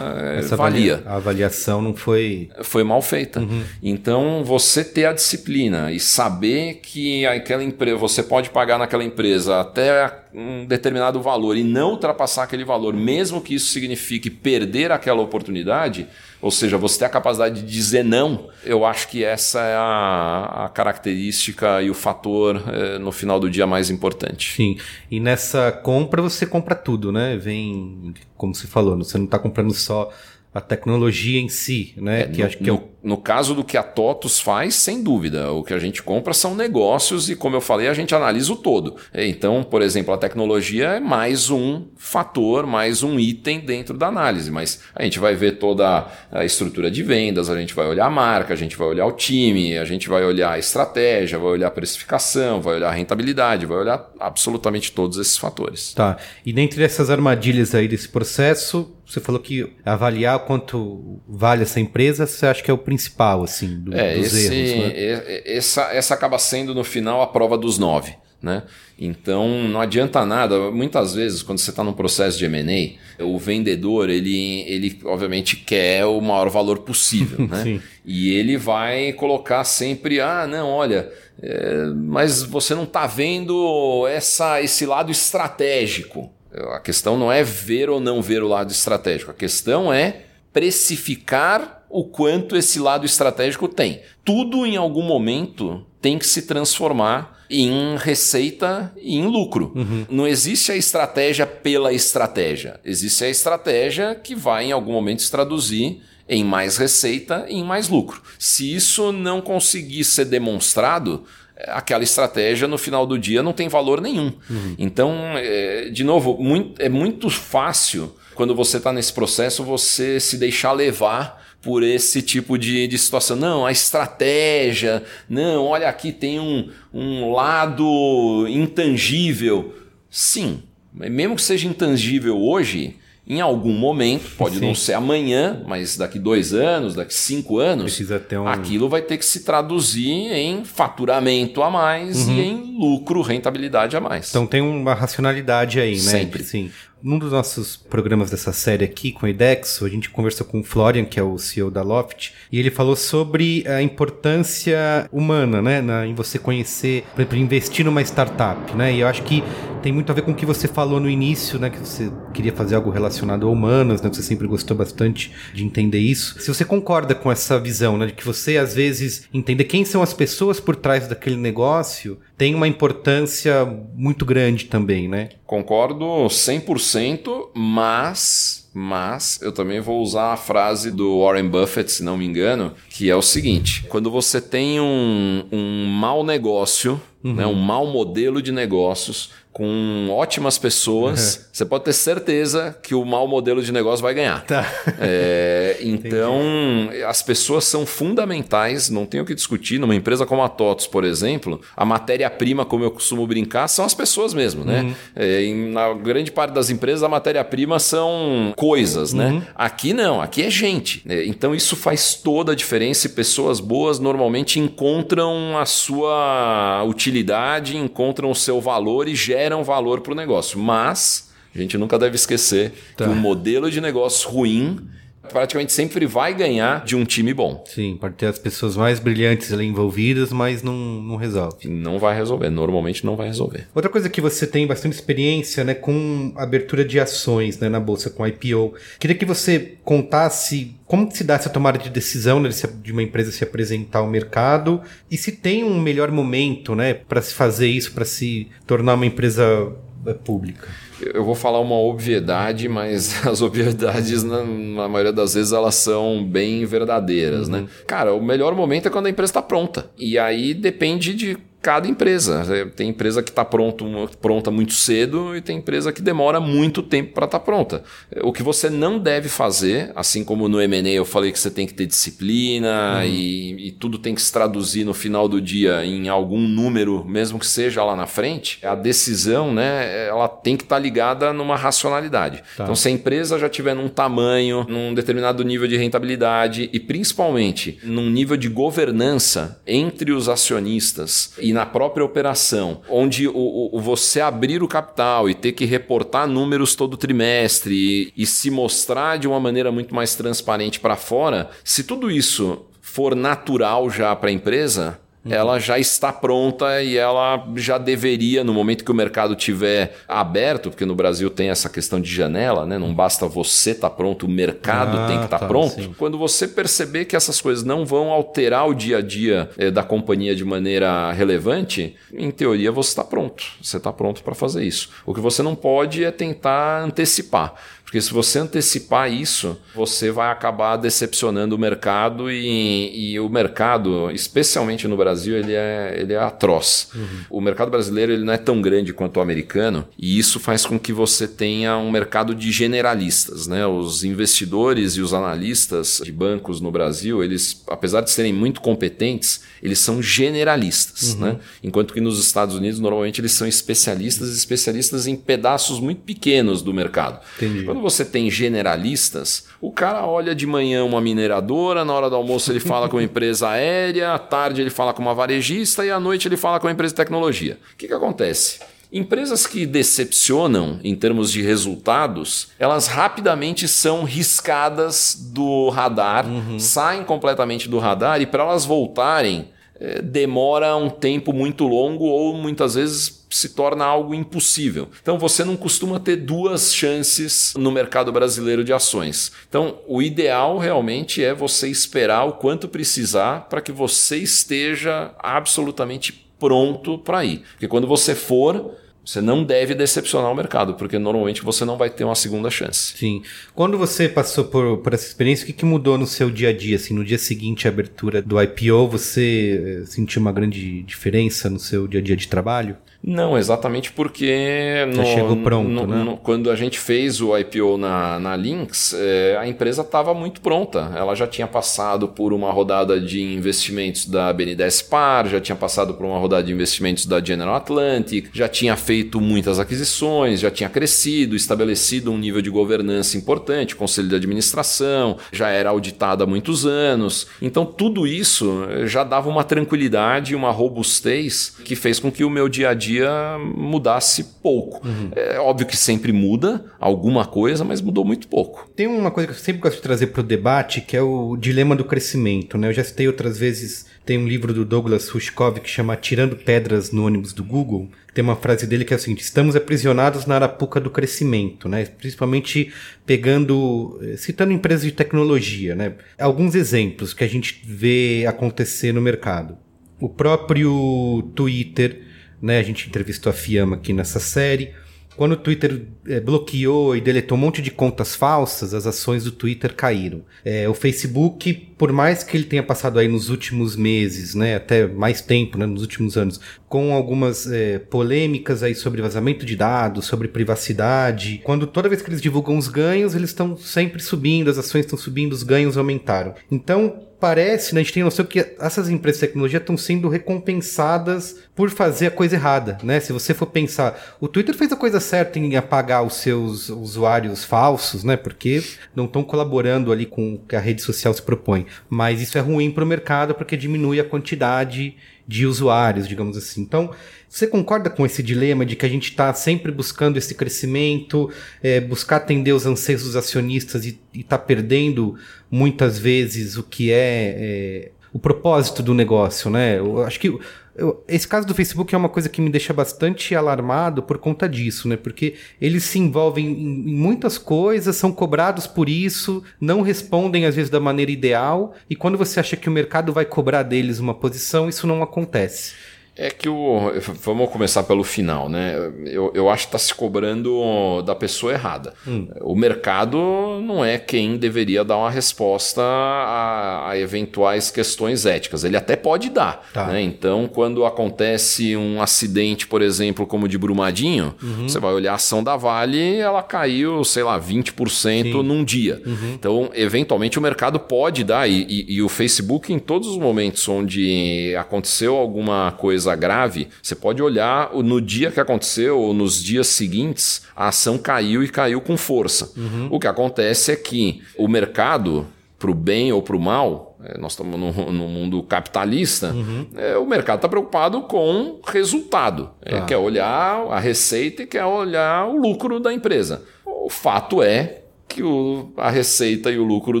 [0.18, 1.02] eh, Essa valia.
[1.04, 2.48] A avaliação não foi.
[2.62, 3.40] Foi mal feita.
[3.40, 3.64] Uhum.
[3.82, 9.60] Então, você ter a disciplina e saber que aquela empresa, você pode pagar naquela empresa
[9.60, 15.22] até um determinado valor e não ultrapassar aquele valor, mesmo que isso signifique perder aquela
[15.22, 16.06] oportunidade,
[16.40, 20.64] ou seja, você ter a capacidade de dizer não, eu acho que essa é a,
[20.66, 24.54] a característica e o fator é, no final do dia mais importante.
[24.54, 24.78] Sim,
[25.10, 27.36] e nessa compra você compra tudo, né?
[27.36, 30.10] Vem, como você falou, você não está comprando só
[30.56, 32.22] a tecnologia em si, né?
[32.22, 32.82] É, que no, acho que é o...
[33.02, 36.54] no caso do que a TOTUS faz, sem dúvida, o que a gente compra são
[36.54, 38.96] negócios e, como eu falei, a gente analisa o todo.
[39.12, 44.50] Então, por exemplo, a tecnologia é mais um fator, mais um item dentro da análise,
[44.50, 48.10] mas a gente vai ver toda a estrutura de vendas, a gente vai olhar a
[48.10, 51.68] marca, a gente vai olhar o time, a gente vai olhar a estratégia, vai olhar
[51.68, 55.92] a precificação, vai olhar a rentabilidade, vai olhar absolutamente todos esses fatores.
[55.92, 56.16] Tá.
[56.46, 62.26] E dentre essas armadilhas aí desse processo, você falou que avaliar quanto vale essa empresa,
[62.26, 65.42] você acha que é o principal, assim, do, é, dos esse, erros, né?
[65.46, 68.14] Essa, essa acaba sendo, no final, a prova dos nove.
[68.42, 68.64] Né?
[68.98, 70.70] Então não adianta nada.
[70.70, 76.04] Muitas vezes, quando você está num processo de M&A, o vendedor ele, ele obviamente quer
[76.04, 77.80] o maior valor possível, né?
[78.04, 81.10] E ele vai colocar sempre, ah, não, olha,
[81.42, 86.30] é, mas você não está vendo essa, esse lado estratégico.
[86.72, 89.30] A questão não é ver ou não ver o lado estratégico.
[89.30, 94.00] A questão é precificar o quanto esse lado estratégico tem.
[94.24, 99.72] Tudo em algum momento tem que se transformar em receita e em lucro.
[99.74, 100.06] Uhum.
[100.10, 102.80] Não existe a estratégia pela estratégia.
[102.84, 107.64] Existe a estratégia que vai em algum momento se traduzir em mais receita e em
[107.64, 108.20] mais lucro.
[108.38, 111.24] Se isso não conseguir ser demonstrado,
[111.64, 114.32] aquela estratégia no final do dia não tem valor nenhum.
[114.48, 114.74] Uhum.
[114.78, 120.36] Então, é, de novo, muito, é muito fácil quando você está nesse processo você se
[120.36, 123.36] deixar levar por esse tipo de, de situação.
[123.36, 129.74] Não, a estratégia, não, olha aqui tem um, um lado intangível.
[130.08, 132.96] Sim, mesmo que seja intangível hoje,
[133.28, 134.66] em algum momento, pode Sim.
[134.66, 138.00] não ser amanhã, mas daqui dois anos, daqui cinco anos,
[138.32, 138.46] um...
[138.46, 142.34] aquilo vai ter que se traduzir em faturamento a mais uhum.
[142.34, 144.30] e em lucro, rentabilidade a mais.
[144.30, 145.98] Então tem uma racionalidade aí, né?
[145.98, 146.44] Sempre.
[146.44, 146.70] Sim.
[147.06, 150.64] Num dos nossos programas dessa série aqui com o Idexo, a gente conversou com o
[150.64, 155.80] Florian, que é o CEO da Loft, e ele falou sobre a importância humana, né,
[155.80, 158.92] na, em você conhecer, por exemplo, investir numa startup, né?
[158.92, 159.40] E eu acho que
[159.84, 162.52] tem muito a ver com o que você falou no início, né, que você queria
[162.52, 164.10] fazer algo relacionado a humanas, né?
[164.12, 166.40] Você sempre gostou bastante de entender isso.
[166.40, 170.02] Se você concorda com essa visão, né, de que você às vezes entender quem são
[170.02, 173.64] as pessoas por trás daquele negócio, tem uma importância
[173.94, 175.28] muito grande também, né?
[175.46, 182.14] Concordo 100%, mas mas eu também vou usar a frase do Warren Buffett, se não
[182.14, 187.34] me engano, que é o seguinte: quando você tem um, um mau negócio, uhum.
[187.36, 191.42] né, um mau modelo de negócios, com ótimas pessoas, uhum.
[191.50, 194.44] você pode ter certeza que o mau modelo de negócio vai ganhar.
[194.44, 194.70] Tá.
[195.00, 196.42] É, então,
[196.84, 197.02] Entendi.
[197.02, 199.78] as pessoas são fundamentais, não tenho o que discutir.
[199.78, 203.94] Numa empresa como a TOTOS, por exemplo, a matéria-prima, como eu costumo brincar, são as
[203.94, 204.62] pessoas mesmo.
[204.62, 204.82] Né?
[204.82, 204.94] Uhum.
[205.16, 209.14] É, na grande parte das empresas, a matéria-prima são coisas.
[209.14, 209.30] Né?
[209.30, 209.42] Uhum.
[209.54, 211.02] Aqui não, aqui é gente.
[211.08, 217.74] É, então, isso faz toda a diferença e pessoas boas normalmente encontram a sua utilidade,
[217.78, 220.58] encontram o seu valor e geram geram valor para o negócio.
[220.58, 223.04] Mas a gente nunca deve esquecer tá.
[223.04, 224.88] que um modelo de negócio ruim
[225.26, 227.64] praticamente sempre vai ganhar de um time bom.
[227.66, 231.68] Sim, pode ter as pessoas mais brilhantes ali envolvidas, mas não, não resolve.
[231.68, 233.66] Não vai resolver, normalmente não vai resolver.
[233.74, 238.10] Outra coisa que você tem bastante experiência né, com abertura de ações né, na bolsa,
[238.10, 238.74] com IPO.
[238.98, 242.48] Queria que você contasse como se dá essa tomada de decisão né,
[242.82, 247.20] de uma empresa se apresentar ao mercado e se tem um melhor momento né, para
[247.20, 249.72] se fazer isso, para se tornar uma empresa
[250.06, 250.68] é pública.
[251.00, 256.24] Eu vou falar uma obviedade, mas as obviedades, na, na maioria das vezes, elas são
[256.24, 257.58] bem verdadeiras, né?
[257.58, 257.64] uhum.
[257.64, 257.70] né?
[257.86, 259.90] Cara, o melhor momento é quando a empresa está pronta.
[259.98, 262.44] E aí depende de cada empresa.
[262.76, 267.24] Tem empresa que está pronta muito cedo e tem empresa que demora muito tempo para
[267.24, 267.82] estar tá pronta.
[268.22, 271.66] O que você não deve fazer, assim como no M&A eu falei que você tem
[271.66, 273.04] que ter disciplina uhum.
[273.04, 277.38] e, e, tudo tem que se traduzir no final do dia em algum número, mesmo
[277.38, 281.56] que seja lá na frente, a decisão né, ela tem que estar tá ligada numa
[281.56, 282.42] racionalidade.
[282.56, 282.62] Tá.
[282.62, 287.78] Então, se a empresa já tiver num tamanho, num determinado nível de rentabilidade e principalmente
[287.82, 294.20] num nível de governança entre os acionistas e na própria operação, onde o, o, você
[294.20, 299.26] abrir o capital e ter que reportar números todo trimestre e, e se mostrar de
[299.26, 304.32] uma maneira muito mais transparente para fora, se tudo isso for natural já para a
[304.32, 305.32] empresa, Uhum.
[305.32, 310.70] ela já está pronta e ela já deveria, no momento que o mercado tiver aberto,
[310.70, 312.78] porque no Brasil tem essa questão de janela, né?
[312.78, 315.74] não basta você estar tá pronto, o mercado ah, tem que estar tá tá, pronto.
[315.74, 315.94] Sim.
[315.96, 319.82] Quando você perceber que essas coisas não vão alterar o dia a dia eh, da
[319.82, 323.44] companhia de maneira relevante, em teoria você está pronto.
[323.62, 324.90] Você está pronto para fazer isso.
[325.04, 327.54] O que você não pode é tentar antecipar.
[327.96, 334.10] Porque se você antecipar isso, você vai acabar decepcionando o mercado e, e o mercado,
[334.10, 336.90] especialmente no Brasil, ele é, ele é atroz.
[336.94, 337.20] Uhum.
[337.30, 340.78] O mercado brasileiro ele não é tão grande quanto o americano e isso faz com
[340.78, 343.46] que você tenha um mercado de generalistas.
[343.46, 343.66] Né?
[343.66, 349.40] Os investidores e os analistas de bancos no Brasil, eles, apesar de serem muito competentes,
[349.62, 351.14] eles são generalistas.
[351.14, 351.20] Uhum.
[351.20, 351.36] Né?
[351.62, 356.74] Enquanto que nos Estados Unidos, normalmente, eles são especialistas, especialistas em pedaços muito pequenos do
[356.74, 357.20] mercado.
[357.36, 362.16] Entendi Quando você tem generalistas, o cara olha de manhã uma mineradora, na hora do
[362.16, 365.90] almoço ele fala com uma empresa aérea, à tarde ele fala com uma varejista e
[365.90, 367.58] à noite ele fala com uma empresa de tecnologia.
[367.74, 368.58] O que, que acontece?
[368.92, 376.58] Empresas que decepcionam em termos de resultados, elas rapidamente são riscadas do radar, uhum.
[376.58, 382.34] saem completamente do radar e para elas voltarem é, demora um tempo muito longo ou
[382.34, 384.88] muitas vezes se torna algo impossível.
[385.02, 389.32] Então você não costuma ter duas chances no mercado brasileiro de ações.
[389.48, 396.26] Então o ideal realmente é você esperar o quanto precisar para que você esteja absolutamente
[396.38, 397.42] pronto para ir.
[397.52, 401.88] Porque quando você for, você não deve decepcionar o mercado, porque normalmente você não vai
[401.88, 402.96] ter uma segunda chance.
[402.96, 403.22] Sim.
[403.54, 406.52] Quando você passou por, por essa experiência, o que, que mudou no seu dia a
[406.52, 406.74] dia?
[406.74, 411.60] Assim, no dia seguinte à abertura do IPO, você eh, sentiu uma grande diferença no
[411.60, 412.76] seu dia a dia de trabalho?
[413.02, 416.02] Não, exatamente porque no, chegou pronto, no, né?
[416.02, 420.40] no, quando a gente fez o IPO na, na Lynx, é, a empresa estava muito
[420.40, 420.92] pronta.
[420.96, 425.94] Ela já tinha passado por uma rodada de investimentos da BNDES Par, já tinha passado
[425.94, 430.68] por uma rodada de investimentos da General Atlantic, já tinha feito muitas aquisições, já tinha
[430.68, 436.66] crescido, estabelecido um nível de governança importante, conselho de administração, já era auditada há muitos
[436.66, 437.28] anos.
[437.40, 442.48] Então tudo isso já dava uma tranquilidade, uma robustez que fez com que o meu
[442.48, 444.86] dia a dia dia mudasse pouco.
[444.86, 445.10] Uhum.
[445.14, 448.68] É óbvio que sempre muda alguma coisa, mas mudou muito pouco.
[448.74, 451.36] Tem uma coisa que eu sempre gosto de trazer para o debate, que é o
[451.36, 452.56] dilema do crescimento.
[452.56, 452.68] Né?
[452.68, 456.92] Eu já citei outras vezes, tem um livro do Douglas Rushkov que chama Tirando Pedras
[456.92, 457.88] no ônibus do Google.
[458.14, 461.84] Tem uma frase dele que é o seguinte: estamos aprisionados na arapuca do crescimento, né?
[461.84, 462.72] Principalmente
[463.04, 465.92] pegando, eh, citando empresas de tecnologia, né?
[466.18, 469.58] Alguns exemplos que a gente vê acontecer no mercado.
[470.00, 472.05] O próprio Twitter
[472.40, 472.58] né?
[472.58, 474.72] A gente entrevistou a Fiamma aqui nessa série.
[475.16, 479.32] Quando o Twitter é, bloqueou e deletou um monte de contas falsas, as ações do
[479.32, 480.22] Twitter caíram.
[480.44, 484.86] É, o Facebook, por mais que ele tenha passado aí nos últimos meses, né, até
[484.86, 490.04] mais tempo, né, nos últimos anos, com algumas é, polêmicas aí sobre vazamento de dados,
[490.04, 494.58] sobre privacidade, quando toda vez que eles divulgam os ganhos, eles estão sempre subindo, as
[494.58, 496.34] ações estão subindo, os ganhos aumentaram.
[496.50, 501.36] Então, parece, né, a gente tem noção que essas empresas de tecnologia estão sendo recompensadas
[501.54, 503.00] por fazer a coisa errada, né?
[503.00, 507.44] Se você for pensar, o Twitter fez a coisa certa em apagar os seus usuários
[507.44, 508.16] falsos, né?
[508.16, 508.62] Porque
[508.94, 511.66] não estão colaborando ali com o que a rede social se propõe.
[511.88, 516.60] Mas isso é ruim para o mercado porque diminui a quantidade de usuários, digamos assim.
[516.60, 516.90] Então,
[517.28, 521.30] você concorda com esse dilema de que a gente está sempre buscando esse crescimento,
[521.62, 525.16] é, buscar atender os anseios dos acionistas e está perdendo
[525.50, 529.78] muitas vezes o que é, é, o propósito do negócio, né?
[529.78, 530.38] Eu acho que
[530.76, 534.48] eu, esse caso do Facebook é uma coisa que me deixa bastante alarmado por conta
[534.48, 534.96] disso, né?
[534.96, 540.54] Porque eles se envolvem em, em muitas coisas, são cobrados por isso, não respondem às
[540.54, 544.14] vezes da maneira ideal, e quando você acha que o mercado vai cobrar deles uma
[544.14, 545.74] posição, isso não acontece.
[546.18, 546.92] É que o.
[547.22, 548.74] Vamos começar pelo final, né?
[549.04, 551.92] Eu, eu acho que está se cobrando da pessoa errada.
[552.08, 552.26] Hum.
[552.40, 553.18] O mercado
[553.62, 558.64] não é quem deveria dar uma resposta a, a eventuais questões éticas.
[558.64, 559.68] Ele até pode dar.
[559.74, 559.88] Tá.
[559.88, 560.00] Né?
[560.00, 564.66] Então, quando acontece um acidente, por exemplo, como de Brumadinho, uhum.
[564.66, 568.42] você vai olhar a ação da Vale, ela caiu, sei lá, 20% Sim.
[568.42, 569.02] num dia.
[569.04, 569.32] Uhum.
[569.34, 571.46] Então, eventualmente, o mercado pode dar.
[571.46, 576.68] E, e, e o Facebook, em todos os momentos onde aconteceu alguma coisa coisa grave,
[576.80, 581.48] você pode olhar no dia que aconteceu ou nos dias seguintes, a ação caiu e
[581.48, 582.52] caiu com força.
[582.56, 582.88] Uhum.
[582.90, 585.26] O que acontece é que o mercado,
[585.58, 589.66] para o bem ou para o mal, é, nós estamos no, no mundo capitalista, uhum.
[589.76, 592.50] é, o mercado está preocupado com resultado.
[592.62, 592.84] É, tá.
[592.86, 596.44] quer olhar a receita e quer olhar o lucro da empresa.
[596.64, 597.82] O fato é
[598.16, 600.00] que o, a receita e o lucro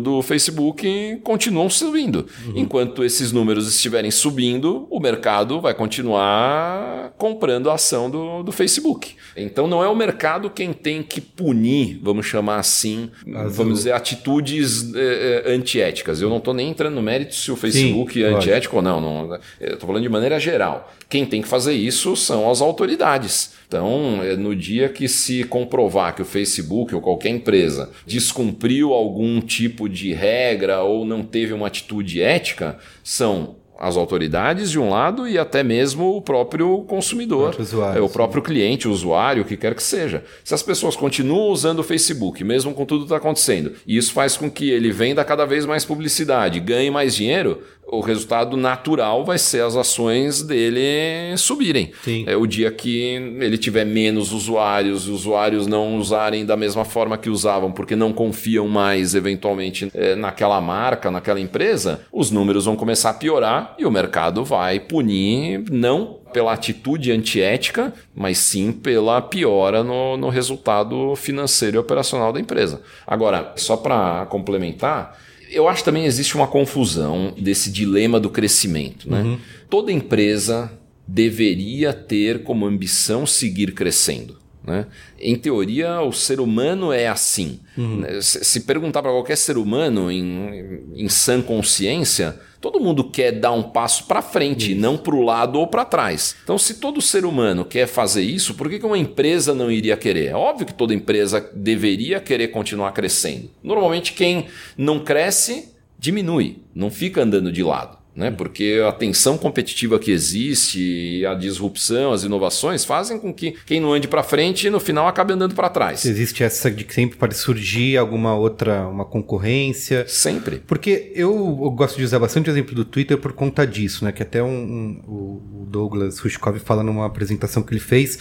[0.00, 2.26] do Facebook continuam subindo.
[2.46, 2.52] Uhum.
[2.56, 9.16] Enquanto esses números estiverem subindo, o mercado vai continuar comprando a ação do, do Facebook.
[9.36, 13.10] Então não é o mercado quem tem que punir, vamos chamar assim,
[13.50, 16.22] vamos dizer, atitudes eh, eh, antiéticas.
[16.22, 18.98] Eu não estou nem entrando no mérito se o Facebook Sim, é antiético ou não.
[19.00, 20.90] não Estou falando de maneira geral.
[21.08, 23.54] Quem tem que fazer isso são as autoridades.
[23.68, 29.40] Então, é, no dia que se comprovar que o Facebook ou qualquer empresa descumpriu algum
[29.40, 35.28] tipo de regra ou não teve uma atitude ética, são as autoridades de um lado
[35.28, 39.44] e até mesmo o próprio consumidor, o, usuário, é, o próprio cliente, o usuário, o
[39.44, 40.24] que quer que seja.
[40.42, 44.12] Se as pessoas continuam usando o Facebook, mesmo com tudo que está acontecendo, e isso
[44.12, 49.24] faz com que ele venda cada vez mais publicidade, ganhe mais dinheiro, o resultado natural
[49.24, 51.92] vai ser as ações dele subirem.
[52.02, 52.24] Sim.
[52.26, 57.16] É o dia que ele tiver menos usuários, os usuários não usarem da mesma forma
[57.16, 62.76] que usavam, porque não confiam mais eventualmente é, naquela marca, naquela empresa, os números vão
[62.76, 69.22] começar a piorar e o mercado vai punir não pela atitude antiética, mas sim pela
[69.22, 72.82] piora no, no resultado financeiro e operacional da empresa.
[73.06, 75.16] Agora, só para complementar,
[75.50, 79.10] eu acho que também existe uma confusão desse dilema do crescimento.
[79.10, 79.22] Né?
[79.22, 79.38] Uhum.
[79.68, 80.72] Toda empresa
[81.06, 84.38] deveria ter como ambição seguir crescendo.
[84.66, 84.86] Né?
[85.20, 87.60] Em teoria, o ser humano é assim.
[87.78, 88.02] Uhum.
[88.20, 92.36] Se perguntar para qualquer ser humano em, em sã consciência,
[92.70, 94.80] todo mundo quer dar um passo para frente, isso.
[94.80, 96.34] não para o lado ou para trás.
[96.42, 100.30] Então, se todo ser humano quer fazer isso, por que uma empresa não iria querer?
[100.30, 103.48] É óbvio que toda empresa deveria querer continuar crescendo.
[103.62, 104.46] Normalmente, quem
[104.76, 108.30] não cresce, diminui, não fica andando de lado né?
[108.30, 113.92] Porque a tensão competitiva que existe, a disrupção, as inovações fazem com que quem não
[113.92, 116.04] ande para frente no final acabe andando para trás.
[116.06, 120.06] Existe essa de que sempre pode surgir alguma outra uma concorrência.
[120.08, 120.62] Sempre.
[120.66, 121.30] Porque eu,
[121.62, 124.12] eu gosto de usar bastante o exemplo do Twitter por conta disso, né?
[124.12, 128.18] Que até um, um o Douglas Rushkov fala numa apresentação que ele fez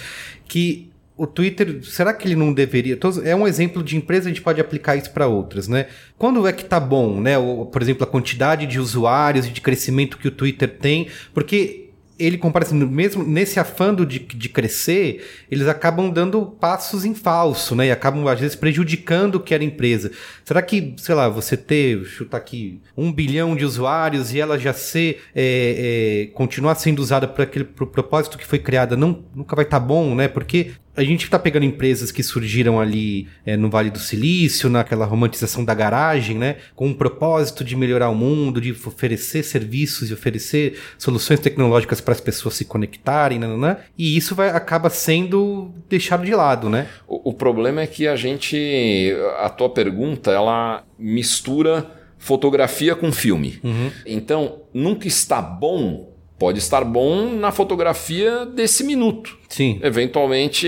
[0.47, 2.97] que o Twitter, será que ele não deveria?
[3.23, 5.87] É um exemplo de empresa, a gente pode aplicar isso para outras, né?
[6.17, 7.35] Quando é que tá bom, né?
[7.71, 11.85] Por exemplo, a quantidade de usuários e de crescimento que o Twitter tem, porque
[12.17, 17.75] ele compara assim, mesmo nesse afando de, de crescer, eles acabam dando passos em falso,
[17.75, 17.87] né?
[17.87, 20.11] E acabam, às vezes, prejudicando o que era empresa.
[20.43, 24.73] Será que, sei lá, você ter, chutar aqui, um bilhão de usuários e ela já
[24.73, 29.55] ser, é, é, continuar sendo usada para aquele pro propósito que foi criada, não, nunca
[29.55, 30.27] vai estar tá bom, né?
[30.29, 35.05] Porque a gente está pegando empresas que surgiram ali é, no Vale do Silício, naquela
[35.05, 36.57] romantização da garagem, né?
[36.75, 41.99] Com o um propósito de melhorar o mundo, de oferecer serviços e oferecer soluções tecnológicas
[41.99, 43.77] para as pessoas se conectarem, né, né, né?
[43.97, 46.87] e isso vai, acaba sendo deixado de lado, né?
[47.07, 53.59] O, o problema é que a gente, a tua pergunta, ela mistura fotografia com filme.
[53.63, 53.91] Uhum.
[54.05, 59.37] Então, nunca está bom Pode estar bom na fotografia desse minuto.
[59.47, 59.79] Sim.
[59.81, 60.67] Eventualmente,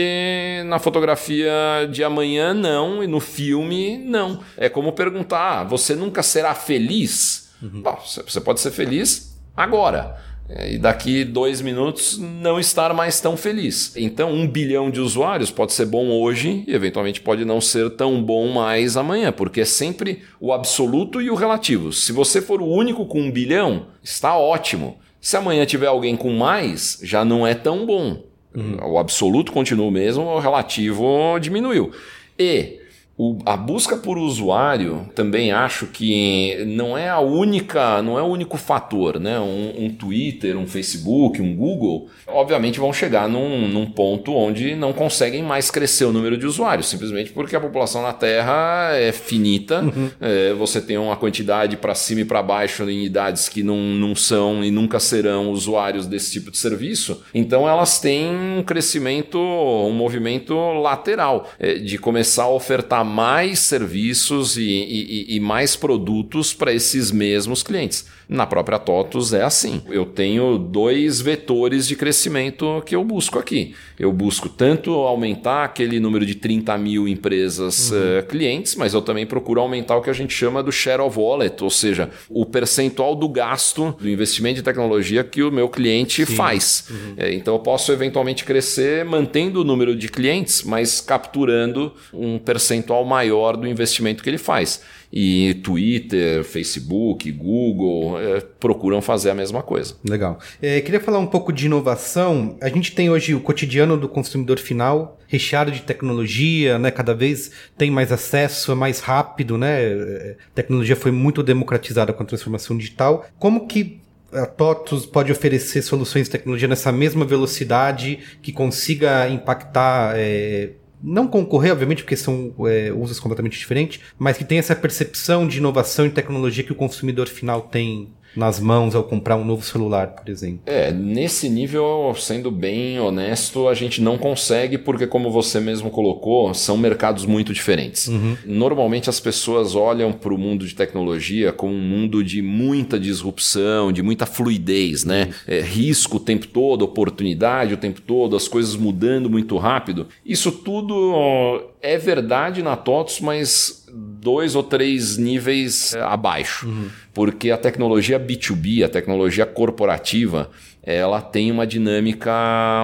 [0.65, 1.51] na fotografia
[1.91, 3.03] de amanhã, não.
[3.03, 4.39] E no filme, não.
[4.55, 7.49] É como perguntar: ah, você nunca será feliz?
[7.61, 7.81] Uhum.
[7.81, 10.25] Bom, você pode ser feliz agora.
[10.49, 13.93] É, e daqui dois minutos não estar mais tão feliz.
[13.97, 18.23] Então, um bilhão de usuários pode ser bom hoje e eventualmente pode não ser tão
[18.23, 21.91] bom mais amanhã, porque é sempre o absoluto e o relativo.
[21.91, 24.97] Se você for o único com um bilhão, está ótimo.
[25.27, 28.23] Se amanhã tiver alguém com mais, já não é tão bom.
[28.55, 28.77] Uhum.
[28.93, 31.91] O absoluto continua o mesmo, o relativo diminuiu.
[32.39, 32.76] E
[33.17, 38.27] o, a busca por usuário também acho que não é a única, não é o
[38.27, 39.39] único fator, né?
[39.39, 44.93] Um, um Twitter, um Facebook, um Google, obviamente vão chegar num, num, ponto onde não
[44.93, 49.81] conseguem mais crescer o número de usuários, simplesmente porque a população na Terra é finita.
[49.81, 50.11] Uhum.
[50.21, 54.15] É, você tem uma quantidade para cima e para baixo em idades que não, não
[54.15, 57.23] são e nunca serão usuários desse tipo de serviço.
[57.33, 64.57] Então elas têm um crescimento, um movimento lateral é, de começar a ofertar mais serviços
[64.57, 68.05] e, e, e mais produtos para esses mesmos clientes.
[68.29, 69.81] Na própria TOTUS é assim.
[69.89, 73.73] Eu tenho dois vetores de crescimento que eu busco aqui.
[73.97, 77.97] Eu busco tanto aumentar aquele número de 30 mil empresas uhum.
[77.97, 81.17] uh, clientes, mas eu também procuro aumentar o que a gente chama do share of
[81.17, 86.25] wallet, ou seja, o percentual do gasto do investimento em tecnologia que o meu cliente
[86.25, 86.35] Sim.
[86.35, 86.85] faz.
[86.89, 87.13] Uhum.
[87.15, 92.96] É, então eu posso eventualmente crescer mantendo o número de clientes, mas capturando um percentual
[93.05, 94.81] maior do investimento que ele faz.
[95.11, 99.95] E Twitter, Facebook, Google é, procuram fazer a mesma coisa.
[100.07, 100.37] Legal.
[100.61, 102.57] É, queria falar um pouco de inovação.
[102.61, 106.89] A gente tem hoje o cotidiano do consumidor final recheado de tecnologia, né?
[106.89, 110.35] Cada vez tem mais acesso, é mais rápido, né?
[110.51, 113.25] A tecnologia foi muito democratizada com a transformação digital.
[113.37, 120.13] Como que a TOTUS pode oferecer soluções de tecnologia nessa mesma velocidade que consiga impactar
[120.17, 120.71] é,
[121.01, 125.57] não concorrer, obviamente, porque são é, usos completamente diferentes, mas que tem essa percepção de
[125.57, 128.07] inovação e tecnologia que o consumidor final tem
[128.37, 130.59] nas mãos ao comprar um novo celular, por exemplo.
[130.67, 136.53] É, nesse nível, sendo bem honesto, a gente não consegue, porque, como você mesmo colocou,
[136.53, 138.07] são mercados muito diferentes.
[138.07, 138.37] Uhum.
[138.45, 143.91] Normalmente as pessoas olham para o mundo de tecnologia como um mundo de muita disrupção,
[143.91, 145.31] de muita fluidez, né?
[145.47, 150.07] É, risco o tempo todo, oportunidade o tempo todo, as coisas mudando muito rápido.
[150.23, 153.87] Isso tudo é verdade na TOTS, mas
[154.27, 156.67] dois ou três níveis é, abaixo.
[156.67, 156.89] Uhum.
[157.13, 160.51] Porque a tecnologia B2B, a tecnologia corporativa,
[160.83, 162.33] ela tem uma dinâmica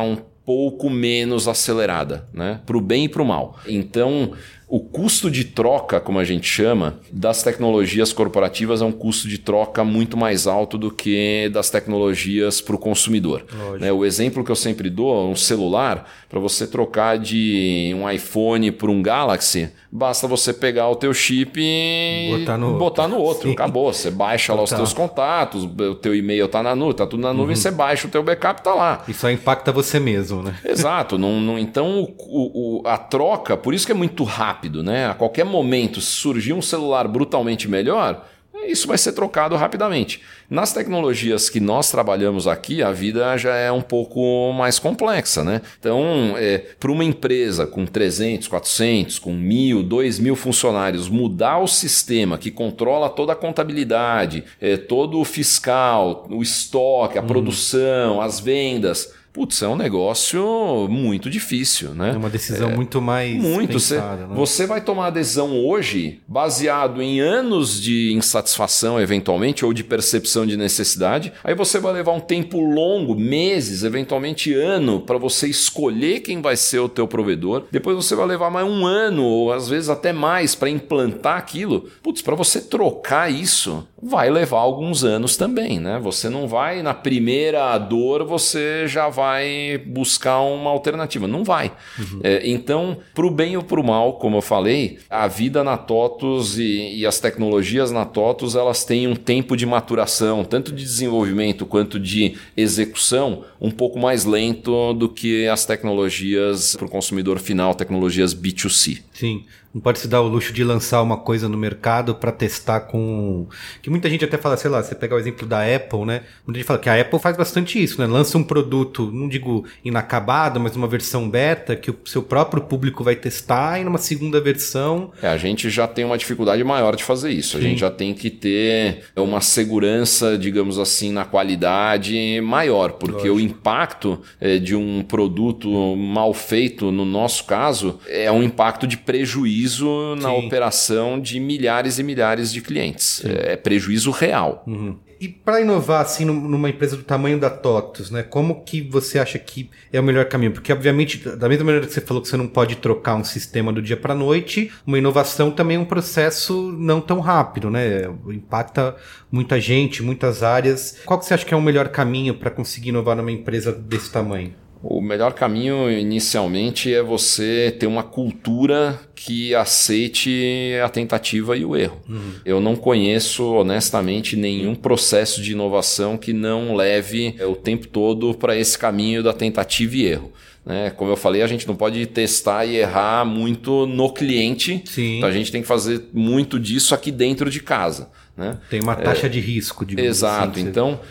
[0.06, 0.16] um
[0.46, 2.62] pouco menos acelerada, né?
[2.66, 3.60] Para o bem e para o mal.
[3.68, 4.32] Então,
[4.74, 9.38] o custo de troca, como a gente chama, das tecnologias corporativas é um custo de
[9.38, 13.46] troca muito mais alto do que das tecnologias para o consumidor.
[13.80, 13.92] Né?
[13.92, 18.90] O exemplo que eu sempre dou, um celular, para você trocar de um iPhone para
[18.90, 23.18] um Galaxy, basta você pegar o teu chip e botar no botar outro.
[23.20, 23.52] No outro.
[23.52, 23.94] Acabou.
[23.94, 27.32] Você baixa lá os teus contatos, o teu e-mail tá na nuvem, tá tudo na
[27.32, 27.62] nuvem, uhum.
[27.62, 29.04] você baixa o teu backup, tá lá.
[29.08, 30.56] E só impacta você mesmo, né?
[30.66, 31.20] Exato.
[31.20, 35.08] não, não, então, o, o, a troca, por isso que é muito rápido rápido, né?
[35.08, 38.26] A qualquer momento, se surgir um celular brutalmente melhor,
[38.66, 40.22] isso vai ser trocado rapidamente.
[40.50, 45.62] Nas tecnologias que nós trabalhamos aqui, a vida já é um pouco mais complexa, né?
[45.78, 52.38] Então, é, para uma empresa com 300, 400, com 1.000, 2.000 funcionários, mudar o sistema
[52.38, 57.28] que controla toda a contabilidade, é, todo o fiscal, o estoque, a hum.
[57.28, 62.12] produção, as vendas Putz, é um negócio muito difícil, né?
[62.14, 63.74] É uma decisão é, muito mais muito.
[63.74, 64.36] Pensada, você, né?
[64.36, 70.46] você vai tomar a decisão hoje baseado em anos de insatisfação, eventualmente, ou de percepção
[70.46, 71.34] de necessidade.
[71.44, 76.56] Aí você vai levar um tempo longo, meses, eventualmente ano, para você escolher quem vai
[76.56, 77.64] ser o teu provedor.
[77.72, 81.90] Depois você vai levar mais um ano, ou às vezes até mais, para implantar aquilo.
[82.04, 86.00] Putz, para você trocar isso, vai levar alguns anos também, né?
[86.04, 91.28] Você não vai na primeira dor, você já vai vai buscar uma alternativa.
[91.28, 91.72] Não vai.
[91.98, 92.20] Uhum.
[92.24, 95.78] É, então, para o bem ou para o mal, como eu falei, a vida na
[95.78, 100.84] TOTUS e, e, as tecnologias na TOTUS elas têm um tempo de maturação, tanto de
[100.84, 107.40] desenvolvimento quanto de execução, um pouco mais lento do que as tecnologias para o consumidor
[107.40, 109.02] final, tecnologias B2C.
[109.14, 109.46] Sim.
[109.74, 113.48] Não pode se dar o luxo de lançar uma coisa no mercado para testar com.
[113.82, 116.22] Que muita gente até fala, sei lá, você pegar o exemplo da Apple, né?
[116.46, 118.06] Muita gente fala que a Apple faz bastante isso, né?
[118.06, 123.04] Lança um produto, não digo inacabado, mas uma versão beta que o seu próprio público
[123.04, 125.12] vai testar e numa segunda versão.
[125.20, 127.58] É, a gente já tem uma dificuldade maior de fazer isso.
[127.58, 127.58] Sim.
[127.58, 133.36] A gente já tem que ter uma segurança, digamos assim, na qualidade maior, porque Lógico.
[133.38, 138.98] o impacto é, de um produto mal feito, no nosso caso, é um impacto de
[139.06, 140.46] prejuízo na Sim.
[140.46, 143.24] operação de milhares e milhares de clientes.
[143.26, 144.64] É, é prejuízo real.
[144.68, 144.98] Uhum.
[145.24, 148.24] E para inovar assim numa empresa do tamanho da TOTUS, né?
[148.24, 150.52] Como que você acha que é o melhor caminho?
[150.52, 153.72] Porque obviamente, da mesma maneira que você falou que você não pode trocar um sistema
[153.72, 158.02] do dia para noite, uma inovação também é um processo não tão rápido, né?
[158.28, 158.98] Impacta
[159.32, 161.00] muita gente, muitas áreas.
[161.06, 164.12] Qual que você acha que é o melhor caminho para conseguir inovar numa empresa desse
[164.12, 164.54] tamanho?
[164.84, 171.74] O melhor caminho inicialmente é você ter uma cultura que aceite a tentativa e o
[171.74, 172.02] erro.
[172.10, 172.34] Uhum.
[172.44, 178.58] Eu não conheço, honestamente, nenhum processo de inovação que não leve o tempo todo para
[178.58, 180.34] esse caminho da tentativa e erro.
[180.66, 180.90] Né?
[180.90, 184.84] Como eu falei, a gente não pode testar e errar muito no cliente.
[184.86, 185.18] Sim.
[185.18, 188.10] Então a gente tem que fazer muito disso aqui dentro de casa.
[188.36, 188.58] Né?
[188.70, 190.60] Tem uma taxa é, de risco, de Exato.
[190.60, 191.04] Assim, então, você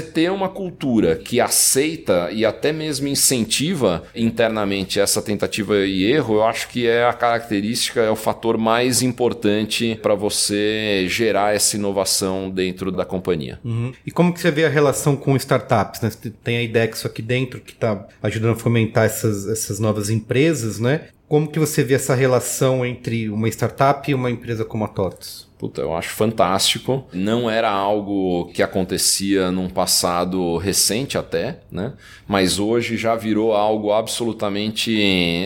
[0.00, 6.44] ter uma cultura que aceita e até mesmo incentiva internamente essa tentativa e erro, eu
[6.44, 12.50] acho que é a característica, é o fator mais importante para você gerar essa inovação
[12.50, 13.58] dentro da companhia.
[13.64, 13.92] Uhum.
[14.06, 16.00] E como que você vê a relação com startups?
[16.00, 16.10] Né?
[16.10, 20.78] Você tem a IDEXO aqui dentro que está ajudando a fomentar essas, essas novas empresas,
[20.78, 21.08] né?
[21.28, 25.47] Como que você vê essa relação entre uma startup e uma empresa como a TOTS?
[25.58, 27.04] Puta, eu acho fantástico.
[27.12, 31.94] Não era algo que acontecia num passado recente até, né?
[32.28, 34.96] Mas hoje já virou algo absolutamente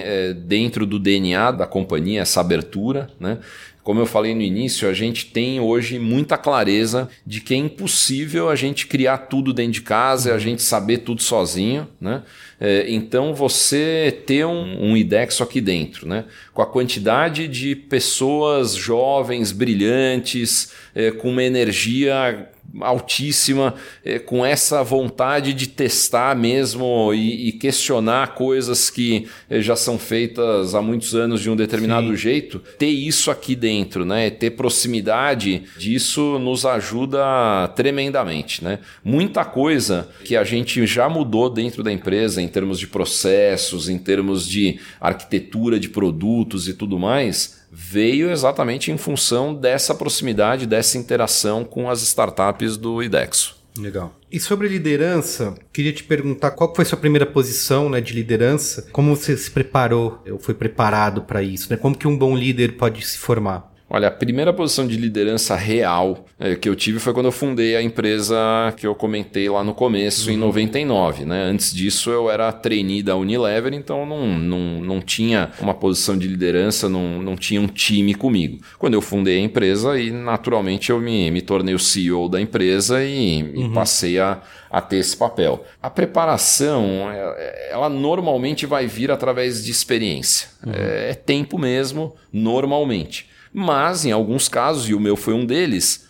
[0.04, 3.38] é, dentro do DNA da companhia, essa abertura, né?
[3.82, 8.48] Como eu falei no início, a gente tem hoje muita clareza de que é impossível
[8.48, 12.22] a gente criar tudo dentro de casa e a gente saber tudo sozinho, né?
[12.64, 14.96] É, então você ter um, um
[15.42, 16.26] aqui dentro, né?
[16.54, 22.48] com a quantidade de pessoas jovens, brilhantes, é, com uma energia
[22.80, 29.76] altíssima, é, com essa vontade de testar mesmo e, e questionar coisas que é, já
[29.76, 32.16] são feitas há muitos anos de um determinado Sim.
[32.16, 34.30] jeito, ter isso aqui dentro, né?
[34.30, 38.64] ter proximidade disso nos ajuda tremendamente.
[38.64, 38.78] Né?
[39.04, 43.98] Muita coisa que a gente já mudou dentro da empresa em termos de processos, em
[43.98, 50.98] termos de arquitetura de produtos e tudo mais veio exatamente em função dessa proximidade, dessa
[50.98, 53.56] interação com as startups do IDEXO.
[53.78, 54.14] Legal.
[54.30, 58.86] E sobre liderança, queria te perguntar qual foi sua primeira posição né, de liderança?
[58.92, 61.68] Como você se preparou ou foi preparado para isso?
[61.70, 61.78] Né?
[61.78, 63.71] Como que um bom líder pode se formar?
[63.94, 67.76] Olha, a primeira posição de liderança real é, que eu tive foi quando eu fundei
[67.76, 68.34] a empresa
[68.74, 70.34] que eu comentei lá no começo, uhum.
[70.34, 71.26] em 99.
[71.26, 71.42] Né?
[71.42, 76.26] Antes disso, eu era trainee da Unilever, então não, não, não tinha uma posição de
[76.26, 78.64] liderança, não, não tinha um time comigo.
[78.78, 83.04] Quando eu fundei a empresa, e naturalmente eu me, me tornei o CEO da empresa
[83.04, 83.66] e, uhum.
[83.66, 84.40] e passei a,
[84.70, 85.66] a ter esse papel.
[85.82, 90.48] A preparação, é, ela normalmente vai vir através de experiência.
[90.64, 90.72] Uhum.
[90.74, 93.30] É, é tempo mesmo, normalmente.
[93.52, 96.08] Mas, em alguns casos, e o meu foi um deles,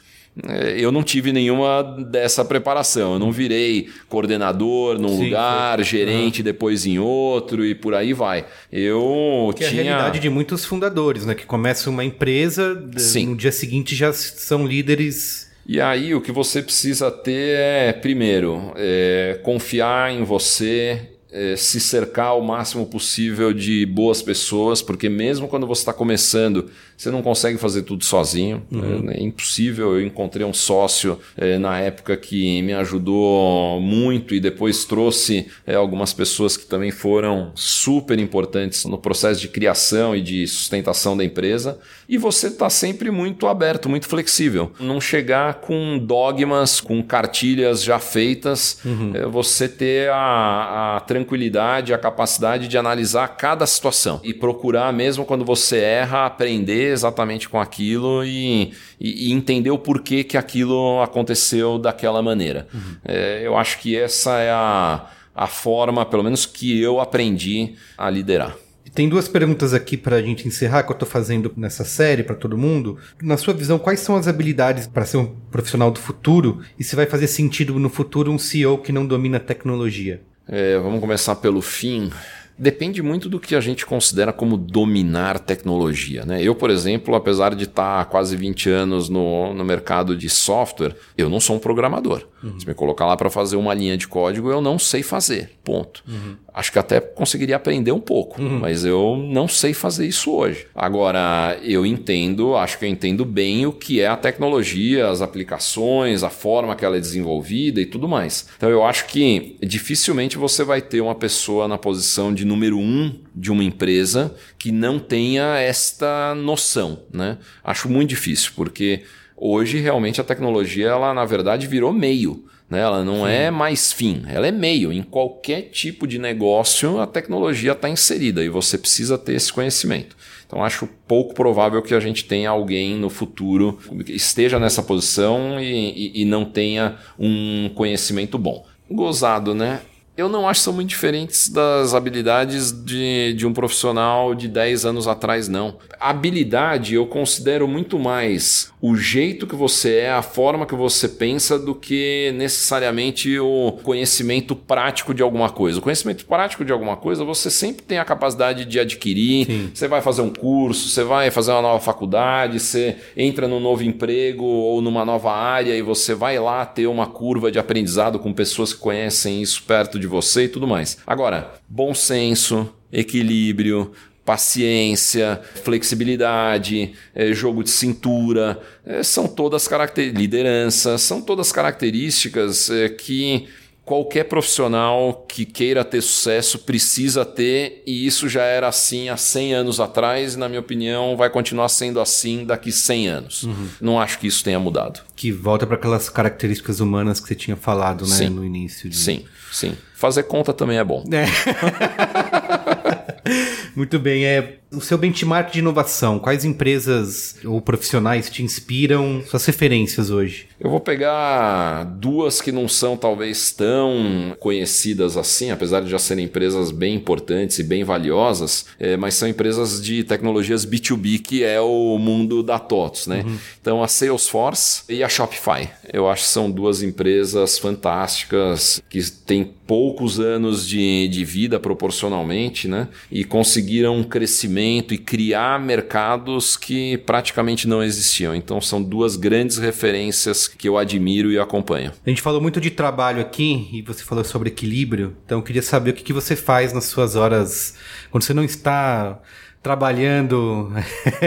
[0.49, 3.15] é, eu não tive nenhuma dessa preparação.
[3.15, 5.85] Eu não virei coordenador num Sim, lugar, foi.
[5.85, 6.45] gerente uhum.
[6.45, 8.47] depois em outro e por aí vai.
[8.71, 9.83] Eu que tinha...
[9.83, 11.35] é a realidade de muitos fundadores, né?
[11.35, 13.27] Que começam uma empresa, Sim.
[13.27, 15.51] no dia seguinte já são líderes.
[15.67, 21.79] E aí o que você precisa ter é, primeiro, é, confiar em você, é, se
[21.79, 26.71] cercar o máximo possível de boas pessoas, porque mesmo quando você está começando,
[27.03, 28.63] você não consegue fazer tudo sozinho.
[28.71, 29.11] Uhum.
[29.11, 29.99] É, é, impossível.
[29.99, 35.75] Eu encontrei um sócio é, na época que me ajudou muito e depois trouxe é,
[35.75, 41.25] algumas pessoas que também foram super importantes no processo de criação e de sustentação da
[41.25, 41.77] empresa.
[42.09, 44.71] E você está sempre muito aberto, muito flexível.
[44.79, 49.11] Não chegar com dogmas, com cartilhas já feitas, uhum.
[49.15, 55.25] É, você ter a, a tranquilidade, a capacidade de analisar cada situação e procurar, mesmo
[55.25, 61.01] quando você erra, aprender exatamente com aquilo e, e, e entender o porquê que aquilo
[61.03, 62.69] aconteceu daquela maneira.
[62.73, 62.97] Uhum.
[63.05, 68.09] É, eu acho que essa é a, a forma, pelo menos, que eu aprendi a
[68.09, 68.57] liderar.
[68.95, 72.37] Tem duas perguntas aqui para a gente encerrar que eu estou fazendo nessa série para
[72.37, 72.99] todo mundo.
[73.23, 76.95] Na sua visão, quais são as habilidades para ser um profissional do futuro e se
[76.95, 80.21] vai fazer sentido no futuro um CEO que não domina tecnologia?
[80.47, 82.11] É, vamos começar pelo fim.
[82.59, 86.25] Depende muito do que a gente considera como dominar tecnologia.
[86.25, 86.43] Né?
[86.43, 90.95] Eu, por exemplo, apesar de estar há quase 20 anos no, no mercado de software,
[91.17, 92.27] eu não sou um programador.
[92.43, 92.59] Uhum.
[92.59, 95.51] Se me colocar lá para fazer uma linha de código, eu não sei fazer.
[95.65, 96.03] Ponto.
[96.09, 96.37] Uhum.
[96.53, 98.59] Acho que até conseguiria aprender um pouco, uhum.
[98.59, 100.67] mas eu não sei fazer isso hoje.
[100.75, 106.23] Agora, eu entendo, acho que eu entendo bem o que é a tecnologia, as aplicações,
[106.23, 108.49] a forma que ela é desenvolvida e tudo mais.
[108.57, 113.19] Então, eu acho que dificilmente você vai ter uma pessoa na posição de número um
[113.35, 117.05] de uma empresa que não tenha esta noção.
[117.13, 117.39] Né?
[117.65, 119.03] Acho muito difícil, porque
[119.37, 122.45] hoje realmente a tecnologia, ela na verdade virou meio.
[122.69, 122.81] Né?
[122.81, 123.31] Ela não Sim.
[123.31, 124.93] é mais fim, ela é meio.
[124.93, 130.17] Em qualquer tipo de negócio, a tecnologia está inserida e você precisa ter esse conhecimento.
[130.47, 135.59] Então, acho pouco provável que a gente tenha alguém no futuro que esteja nessa posição
[135.59, 138.67] e, e, e não tenha um conhecimento bom.
[138.91, 139.81] Gozado, né?
[140.15, 144.85] Eu não acho que são muito diferentes das habilidades de, de um profissional de 10
[144.85, 145.79] anos atrás, não.
[145.99, 151.09] A habilidade eu considero muito mais o jeito que você é, a forma que você
[151.09, 155.79] pensa, do que necessariamente o conhecimento prático de alguma coisa.
[155.79, 159.47] O conhecimento prático de alguma coisa você sempre tem a capacidade de adquirir.
[159.47, 159.71] Sim.
[159.73, 163.83] Você vai fazer um curso, você vai fazer uma nova faculdade, você entra num novo
[163.83, 168.33] emprego ou numa nova área e você vai lá ter uma curva de aprendizado com
[168.33, 170.99] pessoas que conhecem isso perto de você e tudo mais.
[171.07, 173.93] Agora, bom senso, equilíbrio,
[174.25, 182.89] paciência, flexibilidade, é, jogo de cintura, é, são todas características, liderança, são todas características é,
[182.89, 183.49] que
[183.85, 189.55] qualquer profissional que queira ter sucesso precisa ter, e isso já era assim há 100
[189.55, 193.43] anos atrás, e na minha opinião vai continuar sendo assim daqui 100 anos.
[193.43, 193.69] Uhum.
[193.81, 195.01] Não acho que isso tenha mudado.
[195.17, 198.89] Que volta para aquelas características humanas que você tinha falado né, no início.
[198.89, 198.97] De...
[198.97, 199.77] Sim, sim.
[199.95, 201.05] Fazer conta também é bom.
[201.13, 201.27] É.
[203.75, 204.25] Muito bem.
[204.25, 209.23] É, o seu benchmark de inovação, quais empresas ou profissionais te inspiram?
[209.27, 210.49] Suas referências hoje?
[210.59, 216.25] Eu vou pegar duas que não são talvez tão conhecidas assim, apesar de já serem
[216.25, 221.61] empresas bem importantes e bem valiosas, é, mas são empresas de tecnologias B2B, que é
[221.61, 223.07] o mundo da TOTS.
[223.09, 223.25] Né?
[223.27, 223.39] Uhum.
[223.61, 225.69] Então a Salesforce e a Shopify.
[225.93, 232.69] Eu acho que são duas empresas fantásticas que têm poucos anos de, de vida proporcionalmente,
[232.69, 232.89] né?
[233.11, 238.35] E conseguiram um crescimento e criar mercados que praticamente não existiam.
[238.35, 241.93] Então são duas grandes referências que eu admiro e acompanho.
[242.05, 245.17] A gente falou muito de trabalho aqui e você falou sobre equilíbrio.
[245.25, 247.75] Então eu queria saber o que, você faz nas suas horas
[248.11, 249.19] quando você não está
[249.63, 250.73] trabalhando,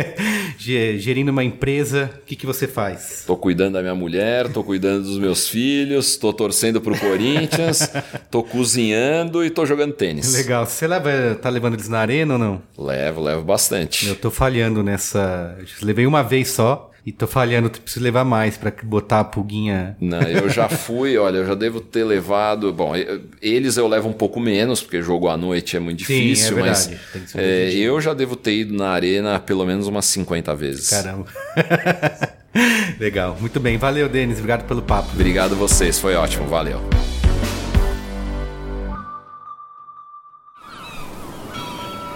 [0.57, 3.23] gerindo uma empresa, o que, que você faz?
[3.25, 7.89] Tô cuidando da minha mulher, tô cuidando dos meus filhos, tô torcendo pro Corinthians,
[8.29, 10.33] tô cozinhando e tô jogando tênis.
[10.33, 10.65] Legal.
[10.65, 12.61] Você leva, tá levando eles na arena ou não?
[12.77, 14.07] Levo, levo bastante.
[14.07, 15.57] Eu tô falhando nessa.
[15.81, 16.91] Levei uma vez só.
[17.05, 19.95] E tô falhando, preciso levar mais para botar a pulguinha.
[20.01, 22.73] Não, eu já fui, olha, eu já devo ter levado.
[22.73, 22.93] Bom,
[23.39, 26.65] eles eu levo um pouco menos, porque jogo à noite é muito difícil, Sim, é
[26.65, 26.91] mas
[27.35, 30.89] é, eu já devo ter ido na arena pelo menos umas 50 vezes.
[30.89, 31.27] Caramba.
[32.99, 33.77] Legal, muito bem.
[33.77, 34.37] Valeu, Denis.
[34.37, 35.11] Obrigado pelo papo.
[35.13, 36.81] Obrigado vocês, foi ótimo, valeu.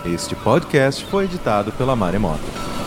[0.04, 2.79] Este podcast foi editado pela Maremoto.